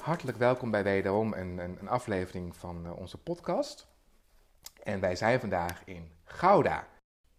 [0.00, 3.86] hartelijk welkom bij wederom een, een, een aflevering van uh, onze podcast.
[4.82, 6.86] En wij zijn vandaag in Gouda.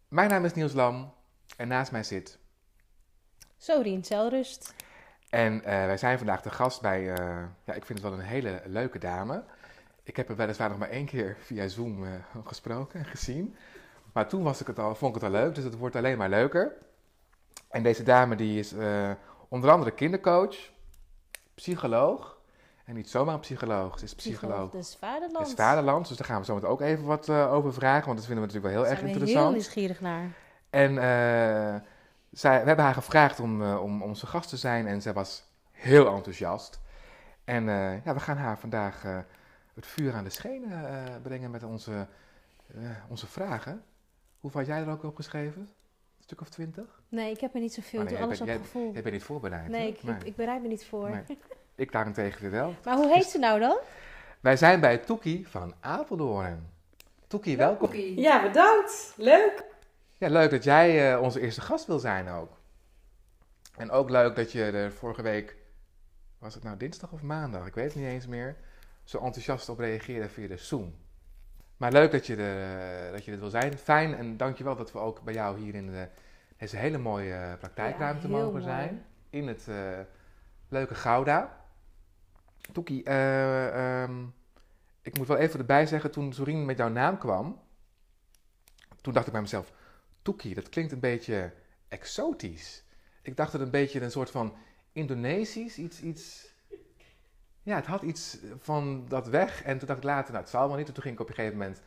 [0.08, 1.14] Mijn naam is Niels Lam
[1.58, 2.40] en naast mij zit...
[3.58, 4.74] Sorien Zelrust.
[5.30, 7.16] En uh, wij zijn vandaag de gast bij, uh,
[7.64, 9.44] ja, ik vind het wel een hele leuke dame.
[10.04, 12.10] Ik heb haar weliswaar nog maar één keer via Zoom uh,
[12.46, 13.56] gesproken en gezien.
[14.14, 16.18] Maar toen was ik het al, vond ik het al leuk, dus het wordt alleen
[16.18, 16.74] maar leuker.
[17.68, 18.74] En deze dame die is
[19.48, 20.56] onder andere kindercoach,
[21.56, 22.39] psycholoog.
[22.90, 24.72] En niet zomaar een psycholoog, ze is psycholoog.
[25.00, 25.50] Vaderlands.
[25.50, 28.26] Des Vaderlands, dus daar gaan we zo meteen ook even wat over vragen, want dat
[28.26, 29.44] vinden we natuurlijk wel heel erg interessant.
[29.44, 30.32] heel nieuwsgierig naar.
[30.70, 30.94] En
[32.32, 35.44] zij, we hebben haar gevraagd om, uh, om onze gast te zijn en zij was
[35.72, 36.80] heel enthousiast.
[37.44, 37.66] En
[38.04, 39.02] ja, we gaan haar vandaag
[39.74, 42.08] het vuur aan de schenen brengen met onze,
[43.10, 43.84] onze vragen.
[44.40, 45.62] Hoeveel had jij er ook op geschreven?
[45.62, 47.02] Een stuk of twintig?
[47.10, 48.00] Nee, ik heb er niet zoveel.
[48.00, 48.92] Oh, ik doe alles jij, op gevoel.
[48.94, 49.68] Jij bent niet voorbereid.
[49.68, 51.10] Nee, ik, ik, ik, bereid me niet voor.
[51.10, 51.24] Nee.
[51.80, 52.76] Ik daarentegen weer wel.
[52.84, 53.78] Maar hoe heet ze nou dan?
[54.40, 56.70] Wij zijn bij Toekie van Apeldoorn.
[57.28, 57.94] Toekie, welkom.
[57.96, 59.14] Ja, bedankt.
[59.16, 59.64] Leuk.
[60.18, 62.58] Ja, leuk dat jij uh, onze eerste gast wil zijn ook.
[63.76, 65.56] En ook leuk dat je er vorige week,
[66.40, 68.56] was het nou dinsdag of maandag, ik weet het niet eens meer,
[69.04, 70.96] zo enthousiast op reageerde via de Zoom.
[71.78, 73.78] Maar leuk dat je, er, dat je er wil zijn.
[73.78, 76.08] Fijn en dankjewel dat we ook bij jou hier in de,
[76.58, 78.64] deze hele mooie praktijkruimte ja, mogen mooi.
[78.64, 79.06] zijn.
[79.30, 79.76] In het uh,
[80.70, 81.59] leuke Gouda.
[82.72, 84.34] Toekie, uh, um,
[85.02, 87.62] ik moet wel even erbij zeggen, toen Sorien met jouw naam kwam,
[89.02, 89.72] toen dacht ik bij mezelf,
[90.22, 91.54] Toekie, dat klinkt een beetje
[91.88, 92.84] exotisch.
[93.22, 94.56] Ik dacht het een beetje een soort van
[94.92, 96.54] Indonesisch, iets, iets...
[97.64, 99.64] Ja, het had iets van dat weg.
[99.64, 100.88] En toen dacht ik later, nou, het zal wel niet.
[100.88, 101.82] En toen ging ik op een gegeven moment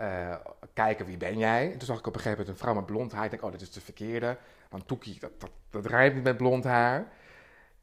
[0.00, 0.36] uh,
[0.72, 1.72] kijken, wie ben jij?
[1.72, 3.24] En toen zag ik op een gegeven moment een vrouw met blond haar.
[3.24, 4.38] Ik denk, oh, dit is de verkeerde.
[4.68, 7.12] Want Toekie, dat, dat, dat rijmt niet met blond haar.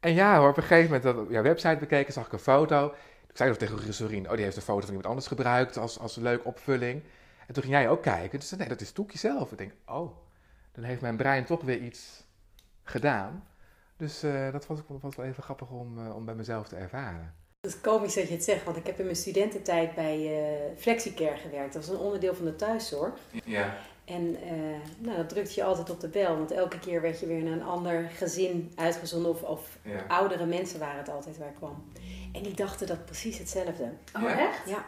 [0.00, 2.94] En ja hoor, op een gegeven moment dat jouw website bekeken, zag ik een foto.
[3.28, 5.98] Ik zei nog tegen Sorien, oh, die heeft een foto van iemand anders gebruikt als,
[5.98, 7.02] als leuke opvulling.
[7.46, 8.38] En toen ging jij ook kijken.
[8.38, 9.52] Dus nee, dat is Toekie zelf.
[9.52, 10.16] Ik denk, oh,
[10.72, 12.24] dan heeft mijn brein toch weer iets
[12.82, 13.48] gedaan.
[13.96, 17.34] Dus uh, dat was, was wel even grappig om, uh, om bij mezelf te ervaren.
[17.60, 20.76] Het is komisch dat je het zegt, want ik heb in mijn studententijd bij uh,
[20.76, 21.72] Flexicare gewerkt.
[21.72, 23.14] Dat was een onderdeel van de thuiszorg.
[23.44, 23.76] Ja.
[24.08, 24.36] En
[24.98, 27.52] nou, dat drukte je altijd op de bel, want elke keer werd je weer naar
[27.52, 29.30] een ander gezin uitgezonden.
[29.30, 30.04] Of, of ja.
[30.08, 31.84] oudere mensen waren het altijd waar ik kwam.
[32.32, 33.90] En die dachten dat precies hetzelfde.
[34.16, 34.38] Oh, ja?
[34.38, 34.68] echt?
[34.68, 34.84] Ja.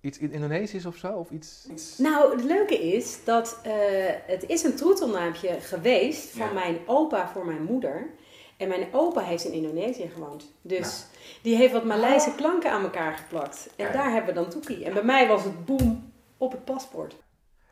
[0.00, 1.12] Iets in Indonesisch of zo?
[1.12, 1.98] Of iets, iets...
[1.98, 3.72] Nou, het leuke is dat uh,
[4.26, 6.52] het is een troetelnaampje geweest van Ja.
[6.52, 8.06] mijn opa voor mijn moeder.
[8.56, 10.52] En mijn opa heeft in Indonesië gewoond.
[10.62, 11.02] Dus Nou.
[11.42, 13.68] die heeft wat Maleise klanken aan elkaar geplakt.
[13.76, 13.92] En Ja.
[13.92, 14.84] daar hebben we dan Toekie.
[14.84, 17.16] En bij mij was het boem op het paspoort.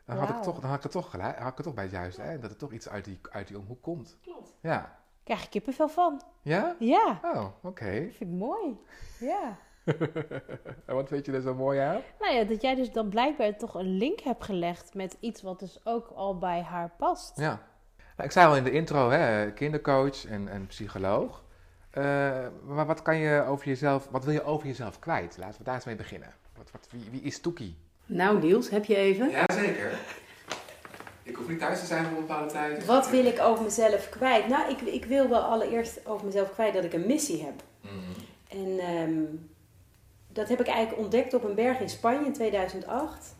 [0.05, 1.83] Dan had, ik toch, dan had ik het toch gelijk, had ik het toch bij
[1.83, 2.39] het juiste, hè?
[2.39, 4.17] Dat het toch iets uit die, uit die omhoek komt.
[4.21, 4.53] Klopt.
[4.61, 4.95] Ja.
[5.23, 6.21] Krijg je kippenvel van?
[6.41, 6.75] Ja?
[6.79, 7.91] Ja, Oh, oké.
[7.91, 8.79] vind ik mooi.
[9.19, 9.57] Ja.
[10.85, 12.01] en wat vind je er zo mooi aan?
[12.19, 15.59] Nou ja, dat jij dus dan blijkbaar toch een link hebt gelegd met iets wat
[15.59, 17.37] dus ook al bij haar past.
[17.37, 17.61] Ja.
[17.97, 21.43] Nou, ik zei al in de intro, hè, kindercoach en, en psycholoog.
[21.97, 22.03] Uh,
[22.63, 25.37] maar wat kan je over jezelf, wat wil je over jezelf kwijt?
[25.37, 26.33] Laten we daar eens mee beginnen.
[26.57, 27.77] Wat, wat, wie, wie is Toekie?
[28.05, 29.29] Nou Niels, heb je even?
[29.29, 29.91] Jazeker.
[31.23, 32.85] Ik hoef niet thuis te zijn voor een bepaalde tijd.
[32.85, 34.47] Wat wil ik over mezelf kwijt?
[34.47, 37.63] Nou, ik, ik wil wel allereerst over mezelf kwijt dat ik een missie heb.
[37.81, 38.13] Mm.
[38.47, 39.49] En um,
[40.27, 43.35] dat heb ik eigenlijk ontdekt op een berg in Spanje in 2008.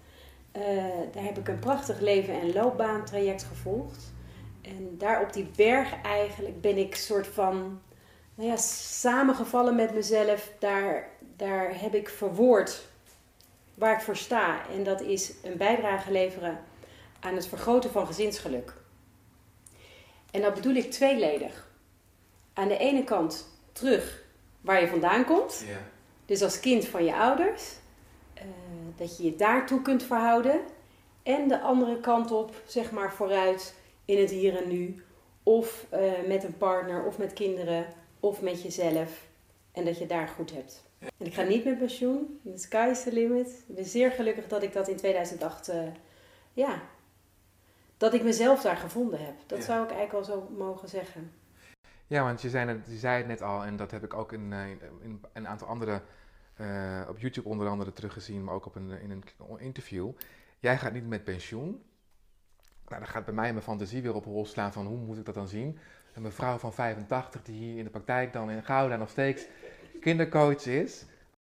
[0.57, 0.63] Uh,
[1.11, 4.13] daar heb ik een prachtig leven- en loopbaantraject gevolgd.
[4.61, 7.81] En daar op die berg eigenlijk ben ik soort van
[8.35, 10.51] nou ja, samengevallen met mezelf.
[10.59, 11.07] Daar,
[11.37, 12.87] daar heb ik verwoord
[13.83, 14.69] waar ik voor sta.
[14.69, 16.59] En dat is een bijdrage leveren
[17.19, 18.73] aan het vergroten van gezinsgeluk.
[20.31, 21.67] En dat bedoel ik tweeledig.
[22.53, 24.23] Aan de ene kant terug
[24.61, 25.63] waar je vandaan komt.
[25.67, 25.77] Ja.
[26.25, 27.71] Dus als kind van je ouders.
[28.37, 28.43] Uh,
[28.95, 30.61] dat je je daartoe kunt verhouden.
[31.23, 33.75] En de andere kant op, zeg maar vooruit
[34.05, 35.03] in het hier en nu.
[35.43, 37.85] Of uh, met een partner, of met kinderen,
[38.19, 39.27] of met jezelf.
[39.71, 40.83] En dat je daar goed hebt.
[41.17, 42.39] En ik ga niet met pensioen.
[42.43, 43.63] The sky is the limit.
[43.67, 45.75] Ik ben zeer gelukkig dat ik dat in 2008, uh,
[46.53, 46.81] ja,
[47.97, 49.33] dat ik mezelf daar gevonden heb.
[49.47, 49.63] Dat Ja.
[49.65, 51.31] zou ik eigenlijk wel zo mogen zeggen.
[52.07, 54.33] Ja, want je zei, het, je zei het net al, en dat heb ik ook
[54.33, 56.01] in, eh, in, in een aantal andere
[56.53, 59.23] eh, op YouTube onder andere teruggezien, maar ook op een, in een
[59.59, 60.11] interview.
[60.59, 61.83] Jij gaat niet met pensioen.
[62.87, 65.25] Nou, dan gaat bij mij mijn fantasie weer op hol slaan van hoe moet ik
[65.25, 65.79] dat dan zien?
[66.13, 69.45] Een mevrouw van 85 die hier in de praktijk dan in Gouda nog steeds
[70.03, 71.05] kindercoach is.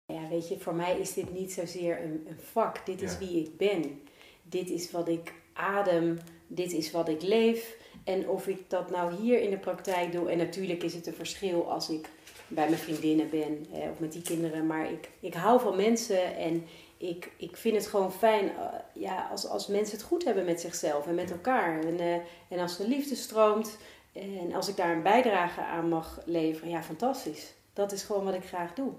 [0.05, 2.85] Ja, weet je, voor mij is dit niet zozeer een, een vak.
[2.85, 3.17] Dit is Ja.
[3.19, 4.01] wie ik ben.
[4.43, 6.17] Dit is wat ik adem.
[6.47, 7.77] Dit is wat ik leef.
[8.03, 10.29] En of ik dat nou hier in de praktijk doe.
[10.29, 12.09] En natuurlijk is het een verschil als ik
[12.47, 14.67] bij mijn vriendinnen ben hè, of met die kinderen.
[14.67, 16.65] Maar ik, ik hou van mensen en
[16.97, 20.61] ik, ik vind het gewoon fijn eh, ja, als, als mensen het goed hebben met
[20.61, 21.83] zichzelf en met elkaar.
[21.83, 22.13] En, eh,
[22.49, 23.77] en als de liefde stroomt
[24.13, 27.53] en als ik daar een bijdrage aan mag leveren, ja, fantastisch.
[27.73, 28.93] Dat is gewoon wat ik graag doe.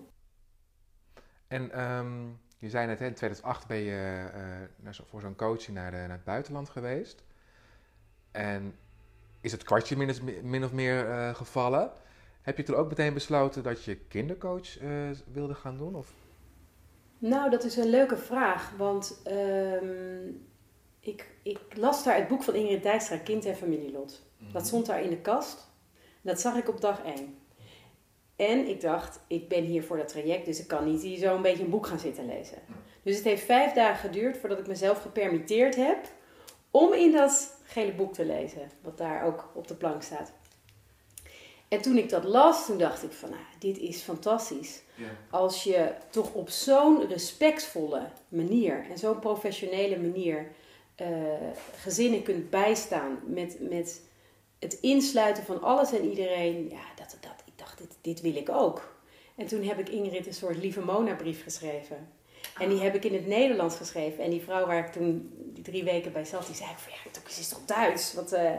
[1.48, 2.26] En ehm,
[2.58, 4.28] je zei net, hè, in 2008 ben je
[4.84, 7.24] eh, voor zo'n coaching naar, de- naar het buitenland geweest.
[8.30, 8.74] En
[9.40, 11.90] is het kwartje min, of- min of meer eh, gevallen?
[12.42, 15.94] Heb je toen ook meteen besloten dat je kindercoach eh, wilde gaan doen?
[15.94, 16.12] Of?
[17.18, 20.28] Nou, dat is een leuke vraag, want ehm,
[21.00, 24.22] ik, ik las daar het boek van Ingrid Dijkstra, Kind en Familielot.
[24.52, 25.70] Dat stond daar in de kast.
[26.22, 27.38] Dat zag ik op dag 1.
[28.36, 31.34] En ik dacht, ik ben hier voor dat traject, dus ik kan niet hier zo
[31.34, 32.58] een beetje een boek gaan zitten lezen.
[33.02, 35.98] Dus het heeft vijf dagen geduurd voordat ik mezelf gepermitteerd heb
[36.70, 40.32] om in dat gele boek te lezen, wat daar ook op de plank staat.
[41.68, 44.82] En toen ik dat las, toen dacht ik van, nou, dit is fantastisch
[45.30, 50.46] als je toch op zo'n respectvolle manier en zo'n professionele manier
[50.94, 51.08] eh,
[51.76, 54.00] gezinnen kunt bijstaan met, met
[54.58, 57.33] het insluiten van alles en iedereen, ja, dat, dat,
[57.76, 58.92] dacht, dit, dit wil ik ook.
[59.34, 62.08] En toen heb ik Ingrid een soort lieve Mona-brief geschreven.
[62.58, 64.24] En die heb ik in het Nederlands geschreven.
[64.24, 67.20] En die vrouw waar ik toen die drie weken bij zat, die zei van, ja,
[67.22, 68.14] het is toch Duits?
[68.14, 68.52] Want eh,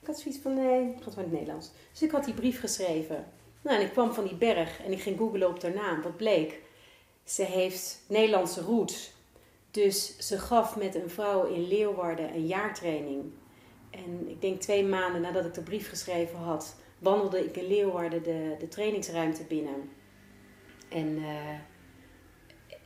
[0.00, 1.70] ik had zoiets van, nee, ik maar in het Nederlands.
[1.92, 3.24] Dus ik had die brief geschreven.
[3.62, 6.02] Nou, en ik kwam van die berg en ik ging googlen op haar naam.
[6.02, 6.60] Wat bleek?
[7.24, 9.14] Ze heeft Nederlandse roots.
[9.70, 13.24] Dus ze gaf met een vrouw in Leeuwarden een jaartraining.
[13.90, 16.76] En ik denk twee maanden nadat ik de brief geschreven had,
[17.06, 19.90] wandelde ik in Leeuwarden de, de trainingsruimte binnen.
[20.88, 21.58] En eh,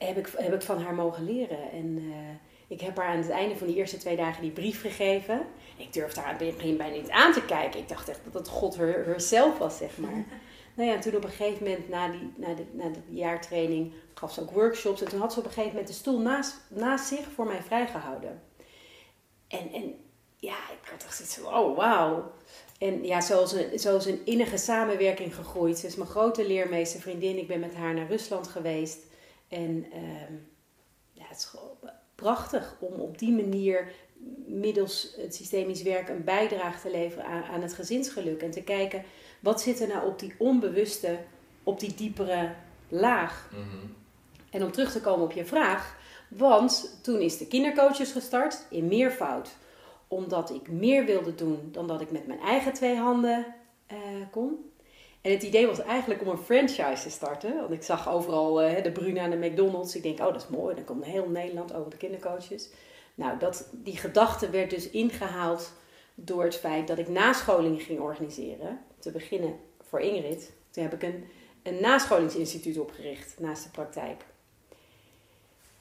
[0.06, 1.70] heb, ik, heb ik van haar mogen leren.
[1.72, 2.34] En eh,
[2.68, 5.46] ik heb haar aan het einde van die eerste twee dagen die brief gegeven.
[5.76, 7.80] Ik durfde haar aan het begin bijna niet aan te kijken.
[7.80, 10.24] Ik dacht echt dat het God her, herself was, zeg maar.
[10.74, 13.92] Nou ja, en toen op een gegeven moment, na, die, na, de, na de jaartraining,
[14.14, 15.02] gaf ze ook workshops.
[15.02, 17.62] En toen had ze op een gegeven moment de stoel naast, naast zich voor mij
[17.62, 18.42] vrijgehouden.
[19.48, 19.94] En, en
[20.36, 22.32] ja, ik had echt zoiets van, oh wauw.
[22.80, 25.78] En ja, zo is, een, zo is een innige samenwerking gegroeid.
[25.78, 27.38] Ze is mijn grote leermeester, vriendin.
[27.38, 28.98] Ik ben met haar naar Rusland geweest.
[29.48, 30.32] En ehm,
[31.12, 31.76] ja, het is gewoon
[32.14, 33.92] prachtig om op die manier
[34.46, 38.42] middels het systemisch werk een bijdrage te leveren aan, aan het gezinsgeluk.
[38.42, 39.04] En te kijken,
[39.40, 41.18] wat zit er nou op die onbewuste,
[41.62, 42.54] op die diepere
[42.88, 43.50] laag?
[44.50, 45.96] En om terug te komen op je vraag,
[46.28, 49.50] want toen is de kindercoaches gestart in meervoud.
[50.10, 53.54] Omdat ik meer wilde doen dan dat ik met mijn eigen twee handen
[53.86, 53.96] eh,
[54.30, 54.70] kon.
[55.20, 57.56] En het idee was eigenlijk om een franchise te starten.
[57.56, 59.94] Want ik zag overal eh, de Bruna en de McDonald's.
[59.94, 60.74] Ik denk, oh dat is mooi.
[60.74, 62.70] Dan komt heel Nederland over de kindercoaches.
[63.14, 65.72] Nou, dat, die gedachte werd dus ingehaald
[66.14, 68.80] door het feit dat ik nascholingen ging organiseren.
[68.98, 70.52] Te beginnen voor Ingrid.
[70.70, 71.24] Toen heb ik een,
[71.62, 74.24] een nascholingsinstituut opgericht naast de praktijk.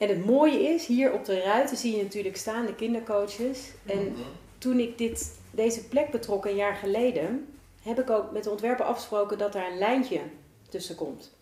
[0.00, 3.70] En het mooie is, hier op de ruiten zie je natuurlijk staan de kindercoaches.
[3.86, 4.16] En
[4.58, 8.84] toen ik dit, deze plek betrok een jaar geleden, heb ik ook met de ontwerper
[8.84, 10.20] afgesproken dat daar een lijntje
[10.68, 11.32] tussen komt.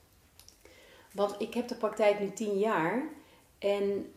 [1.12, 3.08] Want ik heb de praktijk nu tien jaar
[3.58, 4.12] en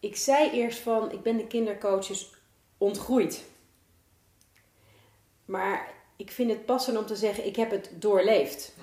[0.00, 2.30] ik zei eerst van, ik ben de kindercoaches
[2.78, 3.44] ontgroeid.
[5.44, 8.74] Maar ik vind het passend om te zeggen, ik heb het doorleefd.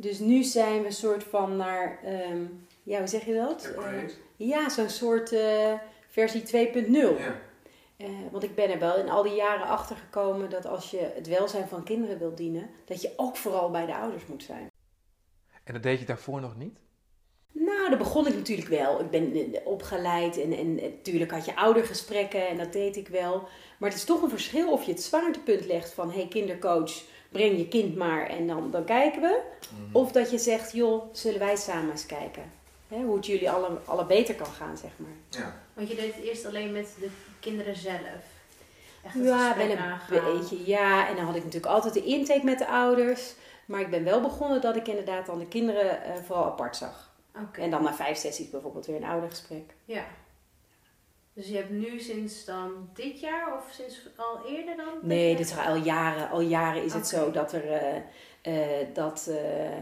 [0.00, 2.44] Dus nu zijn we een soort van naar, ehm,
[2.82, 3.64] ja, hoe zeg je dat?
[3.64, 3.92] Eh,
[4.36, 5.72] ja, zo'n soort eh,
[6.08, 7.16] versie 2.0.
[7.96, 11.12] Eh, want ik ben er wel in al die jaren achter gekomen dat als je
[11.14, 14.70] het welzijn van kinderen wilt dienen, dat je ook vooral bij de ouders moet zijn.
[15.64, 16.78] En dat deed je daarvoor nog niet?
[17.52, 19.00] Nou, daar begon ik natuurlijk wel.
[19.00, 23.48] Ik ben opgeleid en, en natuurlijk had je oudergesprekken en dat deed ik wel.
[23.78, 26.10] Maar het is toch een verschil of je het zwaartepunt legt van...
[26.10, 29.40] hé hey, kindercoach, breng je kind maar en dan, dan kijken we.
[29.92, 32.52] Of dat je zegt, joh, zullen wij samen eens kijken.
[32.88, 35.40] Hè, hoe het jullie alle, alle beter kan gaan, zeg maar.
[35.42, 35.60] Ja.
[35.74, 37.08] Want je deed het eerst alleen met de
[37.40, 38.24] kinderen zelf.
[39.04, 40.36] Echt Ja, gesprek wel een aangaan.
[40.38, 40.66] beetje.
[40.66, 43.34] Ja, en dan had ik natuurlijk altijd de intake met de ouders.
[43.66, 47.10] Maar ik ben wel begonnen dat ik inderdaad dan de kinderen eh, vooral apart zag.
[47.42, 47.60] Oké.
[47.60, 49.74] En dan na vijf sessies bijvoorbeeld weer een oudergesprek.
[49.84, 50.04] Ja.
[51.38, 54.98] Dus je hebt nu sinds dan dit jaar of sinds al eerder dan?
[55.02, 56.30] Nee, dit is al jaren.
[56.30, 57.96] Al jaren is het zo dat er eh,
[58.80, 59.80] eh, dat eh,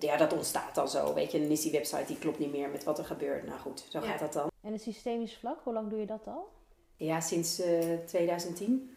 [0.00, 1.40] ja, dat ontstaat dan zo, weet je.
[1.40, 3.46] Dan is die website, die klopt niet meer met wat er gebeurt.
[3.46, 4.06] Nou goed, zo Ja.
[4.06, 4.50] gaat dat dan.
[4.60, 6.48] En het systemisch vlak, hoe lang doe je dat al?
[6.96, 8.96] Ja, sinds eh 2010.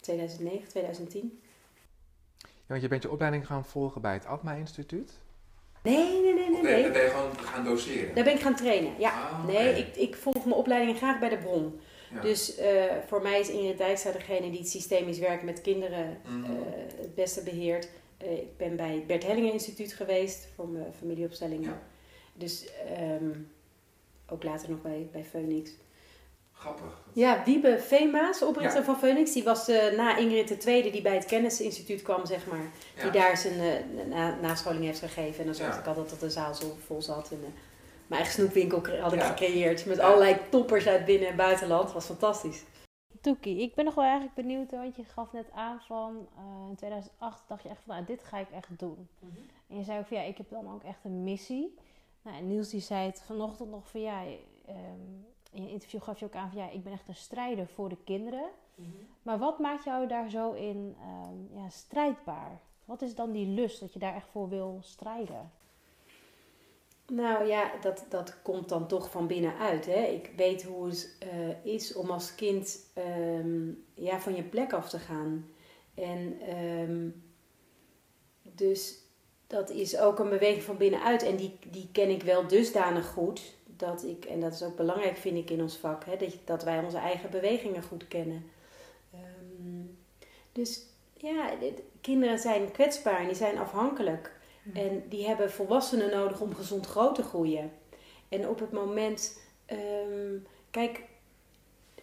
[0.00, 1.40] 2009, 2010.
[2.38, 5.12] Ja, want je bent je opleiding gaan volgen bij het Atma Instituut.
[5.84, 6.90] Nee, nee, nee, nee, nee.
[6.90, 8.14] ben je gewoon gaan doseren?
[8.14, 9.10] Daar ben ik gaan trainen, ja.
[9.10, 11.80] Ah, Nee, ik, ik volg mijn opleiding graag bij de bron.
[12.14, 12.20] Ja.
[12.20, 16.44] Dus eh, voor mij is Ingrid Dijkstra degene die het systemisch werken met kinderen Mhm.
[16.44, 16.50] eh,
[17.00, 17.88] het beste beheert.
[18.18, 21.70] Eh, ik ben bij het Bert Hellinger Instituut geweest voor mijn familieopstellingen.
[21.70, 21.82] Ja.
[22.34, 23.30] Dus ehm,
[24.28, 25.70] ook later nog bij, bij Phoenix.
[26.54, 27.02] Grappig.
[27.12, 28.84] Ja, Wiebe Veemaas, oprichter Ja.
[28.84, 32.46] van Phoenix, die was eh, na Ingrid de tweede die bij het Kennisinstituut kwam, zeg
[32.46, 32.70] maar.
[33.02, 35.38] Die daar zijn eh, na, nascholing heeft gegeven.
[35.40, 35.80] En dan zorgde Ja.
[35.80, 37.30] ik altijd dat de zaal zo vol zat.
[37.30, 37.50] En, eh,
[38.06, 39.26] mijn eigen snoepwinkel had ik Ja.
[39.26, 40.02] gecreëerd met Ja.
[40.02, 41.92] allerlei toppers uit binnen- en buitenland.
[41.92, 42.62] was fantastisch.
[43.20, 46.74] Toekie, ik ben nog wel eigenlijk benieuwd, want je gaf net aan van eh, in
[46.76, 49.08] 2008 dacht je echt van, nou, dit ga ik echt doen.
[49.68, 51.74] En je zei ook van, ja, ik heb dan ook echt een missie.
[52.22, 54.22] Nou, en Niels die zei het vanochtend nog van, ja,
[54.66, 54.76] ehm,
[55.54, 57.88] in je interview gaf je ook aan van, ja, ik ben echt een strijder voor
[57.88, 58.50] de kinderen.
[59.22, 62.60] Maar wat maakt jou daar zo in ehm, ja, strijdbaar?
[62.84, 65.52] Wat is dan die lust dat je daar echt voor wil strijden?
[67.06, 69.86] Nou ja, dat, dat komt dan toch van binnenuit.
[69.86, 70.02] Hè?
[70.02, 74.88] Ik weet hoe het eh, is om als kind ehm, ja, van je plek af
[74.88, 75.46] te gaan.
[75.94, 77.08] En ehm,
[78.42, 78.98] dus
[79.46, 81.22] dat is ook een beweging van binnenuit.
[81.22, 83.54] En die, die ken ik wel dusdanig goed.
[83.76, 86.62] Dat ik, en dat is ook belangrijk vind ik in ons vak, hè, dat, dat
[86.64, 88.50] wij onze eigen bewegingen goed kennen.
[89.12, 89.82] Ehm,
[90.52, 90.82] dus
[91.16, 94.32] ja, dit- kinderen zijn kwetsbaar en die zijn afhankelijk.
[94.74, 97.72] En die hebben volwassenen nodig om gezond groot te groeien.
[98.28, 100.36] En op het moment, ehm,
[100.70, 101.00] kijk,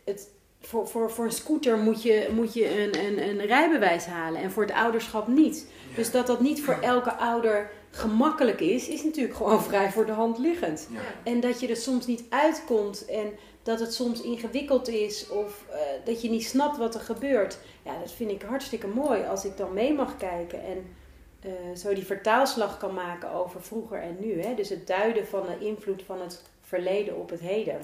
[0.03, 4.41] het, voor, voor, voor een scooter moet je, moet je een, een, een rijbewijs halen
[4.41, 5.71] en voor het ouderschap niet.
[5.95, 10.11] Dus dat dat niet voor elke ouder gemakkelijk is, is natuurlijk gewoon vrij voor de
[10.11, 10.87] hand liggend.
[11.23, 13.31] En dat je er soms niet uitkomt en
[13.63, 17.59] dat het soms ingewikkeld is of eh, dat je niet snapt wat er gebeurt.
[17.83, 20.95] Ja, dat vind ik hartstikke mooi als ik dan mee mag kijken en
[21.41, 24.41] eh, zo die vertaalslag kan maken over vroeger en nu.
[24.41, 24.55] Hè?
[24.55, 27.81] Dus het duiden van de invloed van het verleden op het heden.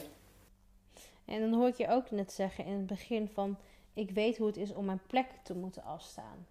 [1.25, 3.57] En dan hoor ik je ook net zeggen in het begin van,
[3.93, 6.45] ik weet hoe het is om mijn plek te moeten afstaan.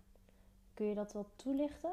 [0.75, 1.91] Kun je dat wel toelichten?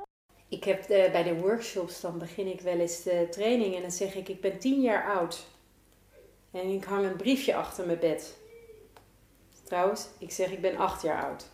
[0.53, 3.91] Ik heb eh, bij de workshops, dan begin ik wel eens de training en dan
[3.91, 5.45] zeg ik, ik ben tien jaar oud.
[6.51, 8.38] En ik hang een briefje achter mijn bed.
[9.63, 11.45] Trouwens, ik zeg, ik ben acht jaar oud.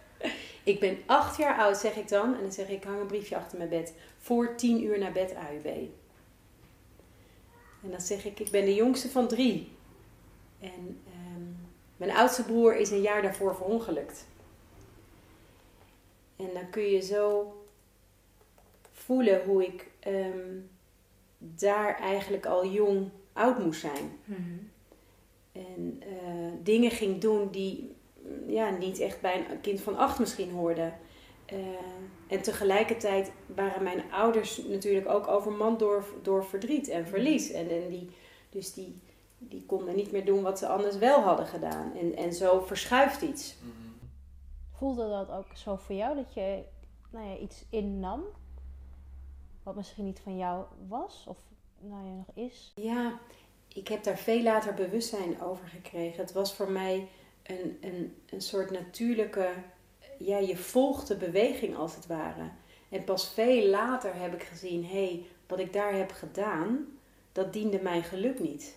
[0.72, 2.34] ik ben acht jaar oud, zeg ik dan.
[2.34, 3.94] En dan zeg ik, ik hang een briefje achter mijn bed.
[4.18, 5.66] Voor tien uur naar bed, AUB.
[7.82, 9.72] En dan zeg ik, ik ben de jongste van drie.
[10.60, 11.42] En ehm,
[11.96, 14.26] mijn oudste broer is een jaar daarvoor verongelukt.
[16.36, 17.54] En dan kun je zo
[19.06, 20.58] voelen hoe ik ehm,
[21.38, 24.18] daar eigenlijk al jong oud moest zijn.
[25.52, 30.18] En eh, dingen ging doen die mm, ja, niet echt bij een kind van acht
[30.18, 30.94] misschien hoorden.
[31.44, 31.58] Eh,
[32.26, 37.50] en tegelijkertijd waren mijn ouders natuurlijk ook overmand door, door verdriet en verlies.
[37.50, 38.10] En, en die,
[38.50, 39.00] dus die,
[39.38, 41.92] die konden niet meer doen wat ze anders wel hadden gedaan.
[41.96, 43.56] En, en zo verschuift iets.
[44.72, 46.62] Voelde dat ook zo voor jou dat je
[47.10, 48.22] nou ja, iets innam?
[49.66, 51.36] Wat misschien niet van jou was of
[51.78, 52.72] nou ja, nog is?
[52.74, 53.18] Ja,
[53.68, 56.20] ik heb daar veel later bewustzijn over gekregen.
[56.20, 57.08] Het was voor mij
[57.42, 59.52] een, een, een soort natuurlijke,
[60.18, 62.50] ja, je volgt de beweging als het ware.
[62.88, 66.98] En pas veel later heb ik gezien, hé, hey, wat ik daar heb gedaan,
[67.32, 68.76] dat diende mijn geluk niet.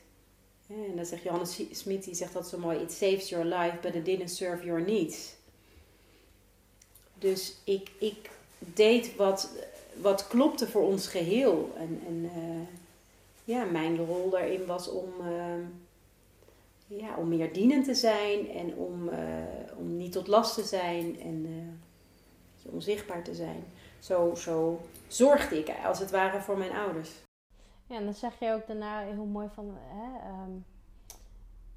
[0.67, 3.95] En dan zegt Johannes Smit, die zegt dat zo mooi, it saves your life, but
[3.95, 5.35] it didn't serve your needs.
[7.13, 9.51] Dus ik, ik deed wat,
[10.01, 11.71] wat klopte voor ons geheel.
[11.77, 12.77] En, en eh,
[13.49, 15.65] ja, mijn rol daarin was om, eh,
[16.87, 21.19] ja, om meer dienend te zijn en om, eh, om niet tot last te zijn
[21.19, 23.63] en eh, om zichtbaar te zijn.
[23.99, 27.09] Zo, zo zorgde ik als het ware voor mijn ouders.
[27.85, 30.51] Ja, en dan zeg je ook daarna heel mooi van, hè, ehm,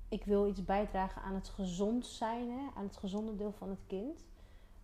[0.09, 3.81] ik wil iets bijdragen aan het gezond zijn, hè, aan het gezonde deel van het
[3.87, 4.25] kind.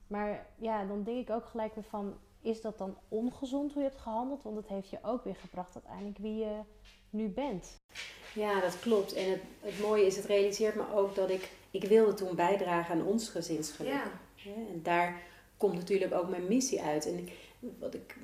[0.07, 2.15] Maar ja, dan denk ik ook gelijk weer van,
[2.49, 4.43] is dat dan ongezond hoe je hebt gehandeld?
[4.43, 6.61] Want het heeft je ook weer gebracht uiteindelijk wie je
[7.11, 7.77] nu bent.
[8.35, 9.13] Ja, dat klopt.
[9.13, 12.95] En het, het mooie is, het realiseert me ook dat ik, ik wilde toen bijdragen
[12.95, 13.93] aan ons gezinsgeluk.
[13.93, 14.11] Ja.
[14.35, 15.23] Ja, en daar
[15.57, 17.07] komt natuurlijk ook mijn missie uit.
[17.07, 17.29] En
[17.79, 18.17] wat ik,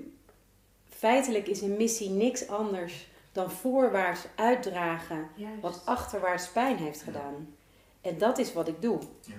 [0.88, 5.60] feitelijk is een missie niks anders dan voorwaarts uitdragen Juist.
[5.60, 7.54] wat achterwaarts pijn heeft gedaan.
[8.00, 8.98] En dat is wat ik doe.
[9.20, 9.34] Ja.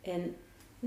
[0.00, 0.36] En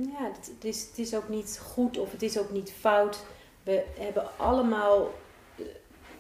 [0.04, 3.26] ja, het, is, het is ook niet goed of het is ook niet fout
[3.64, 5.10] We hebben allemaal
[5.58, 5.66] eh,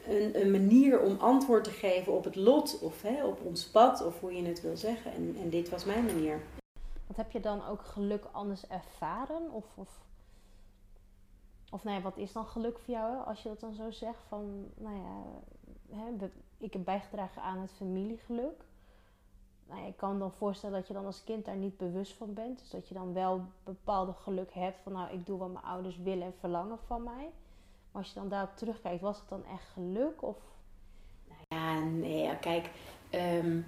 [0.07, 4.05] een, een manier om antwoord te geven op het lot of hè, op ons pad,
[4.05, 5.13] of hoe je het wil zeggen.
[5.13, 6.41] En, en dit was mijn manier.
[7.07, 9.51] Wat heb je dan ook geluk anders ervaren?
[9.51, 9.89] Of, of,
[11.71, 13.11] of nou wat is dan geluk voor jou?
[13.11, 13.17] hè?
[13.17, 15.23] Als je dat dan zo zegt van, nou ja,
[15.97, 18.63] hè, ik heb bijgedragen aan het familiegeluk.
[19.69, 22.59] Nou ik kan me voorstellen dat je dan als kind daar niet bewust van bent.
[22.59, 25.97] Dus dat je dan wel bepaalde geluk hebt van, nou, ik doe wat mijn ouders
[25.97, 27.29] willen en verlangen van mij.
[27.91, 30.21] Maar als je dan daarop terugkijkt, was het dan echt geluk?
[30.23, 30.37] Of
[31.47, 32.69] Ja, nee, kijk,
[33.09, 33.59] ehm,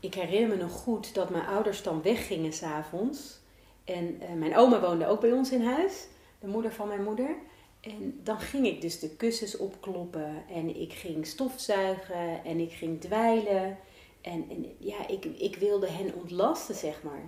[0.00, 3.40] ik herinner me nog goed dat mijn ouders dan weggingen s'avonds.
[3.84, 6.08] En eh, mijn oma woonde ook bij ons in huis,
[6.38, 7.36] de moeder van mijn moeder.
[7.80, 13.00] En dan ging ik dus de kussens opkloppen en ik ging stofzuigen en ik ging
[13.00, 13.78] dweilen.
[14.22, 17.22] En, en ja, ik, ik wilde hen ontlasten, zeg maar.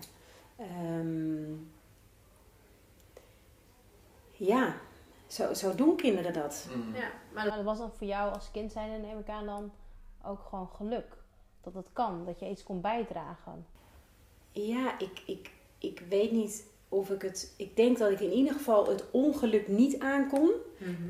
[0.56, 1.52] Ehm,
[4.32, 4.76] ja,
[5.26, 6.68] zo, zo doen kinderen dat.
[6.94, 7.10] Ja.
[7.32, 9.72] Maar dat was dan voor jou als kind zijn, neem ik aan, dan
[10.24, 11.16] ook gewoon geluk.
[11.60, 13.66] Dat het kan, dat je iets kon bijdragen.
[14.52, 17.54] Ja, ik, ik, ik weet niet of ik het.
[17.56, 20.50] Ik denk dat ik in ieder geval het ongeluk niet aankon.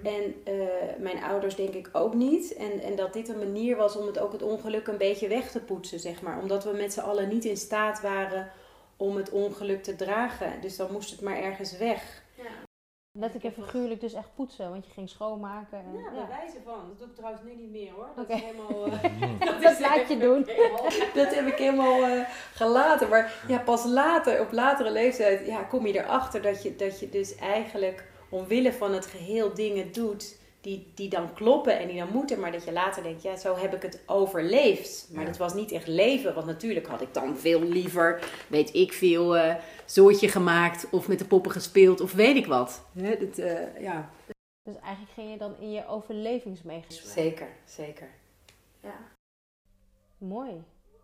[0.03, 0.55] En eh,
[0.99, 2.55] mijn ouders denk ik ook niet.
[2.55, 5.50] En, en dat dit een manier was om het ook het ongeluk een beetje weg
[5.50, 6.38] te poetsen, zeg maar.
[6.38, 8.50] Omdat we met z'n allen niet in staat waren
[8.97, 10.61] om het ongeluk te dragen.
[10.61, 12.24] Dus dan moest het maar ergens weg.
[13.18, 15.78] Letterlijk en figuurlijk dus echt poetsen, want je ging schoonmaken.
[15.78, 16.80] En, Ja, bij wijze van.
[16.88, 18.09] Dat doe ik trouwens nu niet meer hoor.
[18.16, 18.87] Dat is helemaal.
[18.87, 20.44] eh, Dat laat je doen.
[21.23, 23.09] dat heb ik helemaal eh, gelaten.
[23.09, 27.09] Maar ja, pas later, op latere leeftijd, ja, kom je erachter dat je, dat je
[27.09, 32.09] dus eigenlijk omwille van het geheel dingen doet die, die dan kloppen en die dan
[32.12, 32.40] moeten.
[32.40, 35.09] Maar dat je later denkt, ja, zo heb ik het overleefd.
[35.12, 35.28] Maar Ja.
[35.28, 36.35] dat was niet echt leven.
[36.35, 39.54] Want natuurlijk had ik dan veel liever, weet ik veel, eh
[39.85, 42.85] zoortje gemaakt of met de poppen gespeeld of weet ik wat.
[42.98, 44.11] Hè, dat, eh, ja,
[44.62, 47.11] Dus eigenlijk ging je dan in je overlevingsmechanisme.
[47.11, 48.09] zeker, zeker.
[48.81, 48.94] Ja.
[50.18, 50.50] Mooi.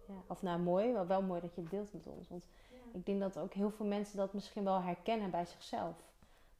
[0.08, 0.14] Ja.
[0.26, 2.28] Of nou mooi, maar wel mooi dat je het deelt met ons.
[2.28, 2.44] Want
[2.92, 5.94] ik denk dat ook heel veel mensen dat misschien wel herkennen bij zichzelf.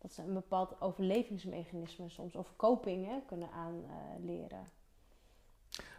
[0.00, 4.66] Dat ze een bepaald overlevingsmechanisme soms, of coping hè, kunnen aanleren.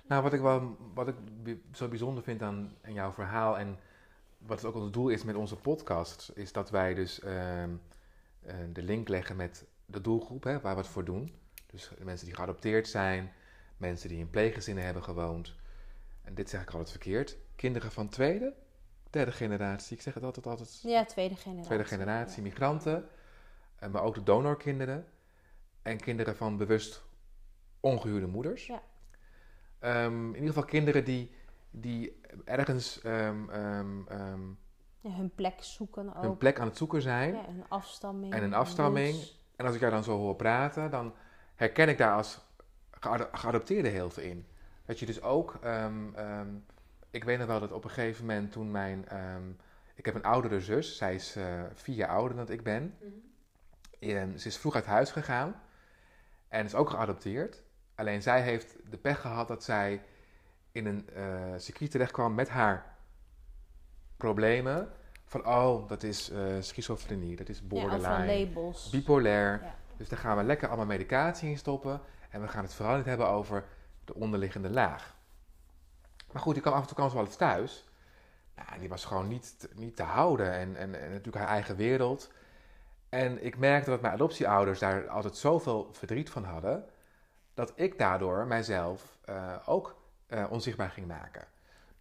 [0.03, 1.15] Nou, wat ik, wel, wat ik
[1.71, 3.77] zo bijzonder vind aan, aan jouw verhaal en
[4.37, 7.69] wat ook ons doel is met onze podcast, is dat wij dus ehm,
[8.41, 11.35] eh, de link leggen met de doelgroep hè, waar we het voor doen.
[11.65, 13.31] Dus mensen die geadopteerd zijn,
[13.77, 15.55] mensen die in pleeggezinnen hebben gewoond.
[16.23, 17.37] En dit zeg ik altijd verkeerd.
[17.55, 18.53] Kinderen van tweede,
[19.09, 19.95] derde generatie.
[19.95, 21.65] Ik zeg het altijd, altijd ja, tweede generatie.
[21.65, 23.09] tweede generatie migranten,
[23.89, 25.05] maar ook de donorkinderen
[25.81, 27.03] en kinderen van bewust
[27.79, 28.67] ongehuwde moeders.
[28.67, 28.81] Ja.
[29.79, 31.31] Ehm, in ieder geval kinderen die,
[31.71, 34.49] die ergens ehm, ehm,
[34.99, 36.23] Ja, hun plek zoeken ook.
[36.23, 37.33] hun plek aan het zoeken zijn.
[37.33, 38.33] Ja, een afstamming.
[38.33, 39.13] En een afstamming.
[39.13, 39.39] roots.
[39.55, 41.13] En als ik jou dan zo hoor praten, dan
[41.55, 42.39] herken ik daar als
[42.91, 44.45] geado- geadopteerde heel veel in.
[44.85, 45.59] Dat je dus ook,
[47.09, 49.05] ik weet nog wel dat op een gegeven moment toen mijn,
[49.95, 52.97] ik heb een oudere zus, zij is eh, vier jaar ouder dan ik ben.
[54.09, 55.61] En ze is vroeg uit huis gegaan
[56.47, 57.63] en is ook geadopteerd.
[57.95, 60.01] Alleen zij heeft de pech gehad dat zij
[60.71, 62.95] in een eh circuit terecht kwam met haar
[64.17, 64.91] problemen.
[65.25, 68.89] Van, oh, dat is eh, schizofrenie, dat is Ja, borderline, labels.
[68.89, 69.59] bipolair.
[69.63, 69.75] Ja.
[69.97, 72.01] Dus daar gaan we lekker allemaal medicatie in stoppen.
[72.29, 73.63] En we gaan het vooral niet hebben over
[74.05, 75.15] de onderliggende laag.
[76.31, 77.85] Maar goed, die kwam af en toe ze wel eens thuis.
[78.55, 80.51] Nou, die was gewoon niet, te- niet te houden.
[80.51, 82.31] En, en, en natuurlijk haar eigen wereld.
[83.11, 86.85] En ik merkte dat mijn adoptieouders daar altijd zoveel verdriet van hadden.
[87.53, 89.95] Dat ik daardoor mijzelf eh, ook
[90.27, 91.47] eh, onzichtbaar ging maken.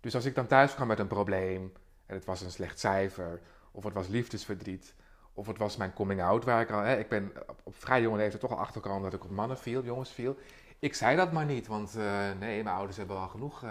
[0.01, 1.73] Dus als ik dan thuis kwam met een probleem.
[2.07, 3.41] En het was een slecht cijfer.
[3.73, 4.95] Of het was liefdesverdriet.
[5.33, 6.81] Of het was mijn coming out waar ik al...
[6.81, 7.33] Hè, ik ben
[7.65, 10.39] op, vrij jonge leeftijd toch al achtergekomen dat ik op mannen viel, jongens viel.
[10.79, 12.05] Ik zei dat maar niet, want eh,
[12.39, 13.65] nee, mijn ouders hebben al genoeg